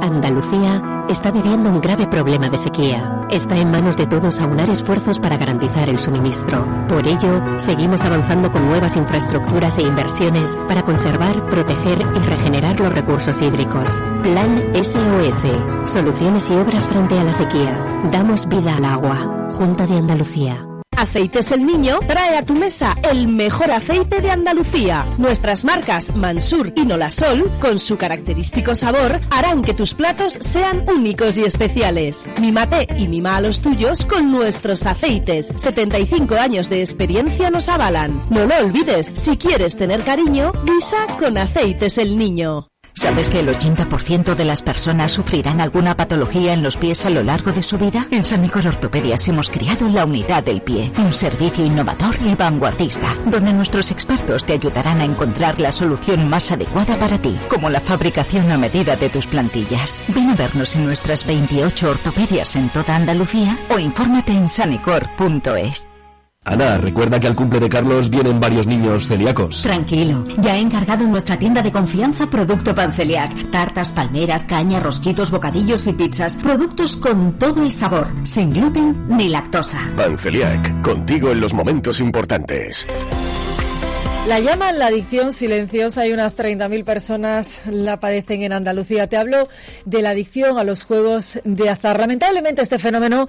[0.00, 3.26] Andalucía está viviendo un grave problema de sequía.
[3.30, 6.66] Está en manos de todos aunar esfuerzos para garantizar el suministro.
[6.88, 12.90] Por ello, seguimos avanzando con nuevas infraestructuras e inversiones para conservar, proteger y regenerar los
[12.90, 14.00] recursos hídricos.
[14.22, 15.44] Plan SOS.
[15.84, 17.76] Soluciones y obras frente a la sequía.
[18.10, 19.50] Damos vida al agua.
[19.52, 20.66] Junta de Andalucía.
[20.96, 25.06] Aceites El Niño trae a tu mesa el mejor aceite de Andalucía.
[25.18, 31.36] Nuestras marcas Mansur y Nolasol, con su característico sabor, harán que tus platos sean únicos
[31.36, 32.28] y especiales.
[32.40, 35.52] Mímate y mima a los tuyos con nuestros aceites.
[35.56, 38.22] 75 años de experiencia nos avalan.
[38.30, 42.73] No lo olvides, si quieres tener cariño, guisa con Aceites El Niño.
[42.94, 47.24] ¿Sabes que el 80% de las personas sufrirán alguna patología en los pies a lo
[47.24, 48.06] largo de su vida?
[48.12, 53.52] En Sanicor Ortopedias hemos creado la unidad del pie, un servicio innovador y vanguardista, donde
[53.52, 58.50] nuestros expertos te ayudarán a encontrar la solución más adecuada para ti, como la fabricación
[58.52, 60.00] a medida de tus plantillas.
[60.08, 65.88] Ven a vernos en nuestras 28 ortopedias en toda Andalucía o infórmate en sanicor.es.
[66.44, 69.62] Ana, recuerda que al cumple de Carlos vienen varios niños celíacos.
[69.62, 73.50] Tranquilo, ya he encargado en nuestra tienda de confianza producto Panceliac.
[73.50, 76.36] Tartas, palmeras, caña, rosquitos, bocadillos y pizzas.
[76.42, 79.90] Productos con todo el sabor, sin gluten ni lactosa.
[79.96, 82.86] Panceliac, contigo en los momentos importantes.
[84.26, 89.06] La llaman la adicción silenciosa y unas 30.000 personas la padecen en Andalucía.
[89.06, 89.48] Te hablo
[89.84, 92.00] de la adicción a los juegos de azar.
[92.00, 93.28] Lamentablemente este fenómeno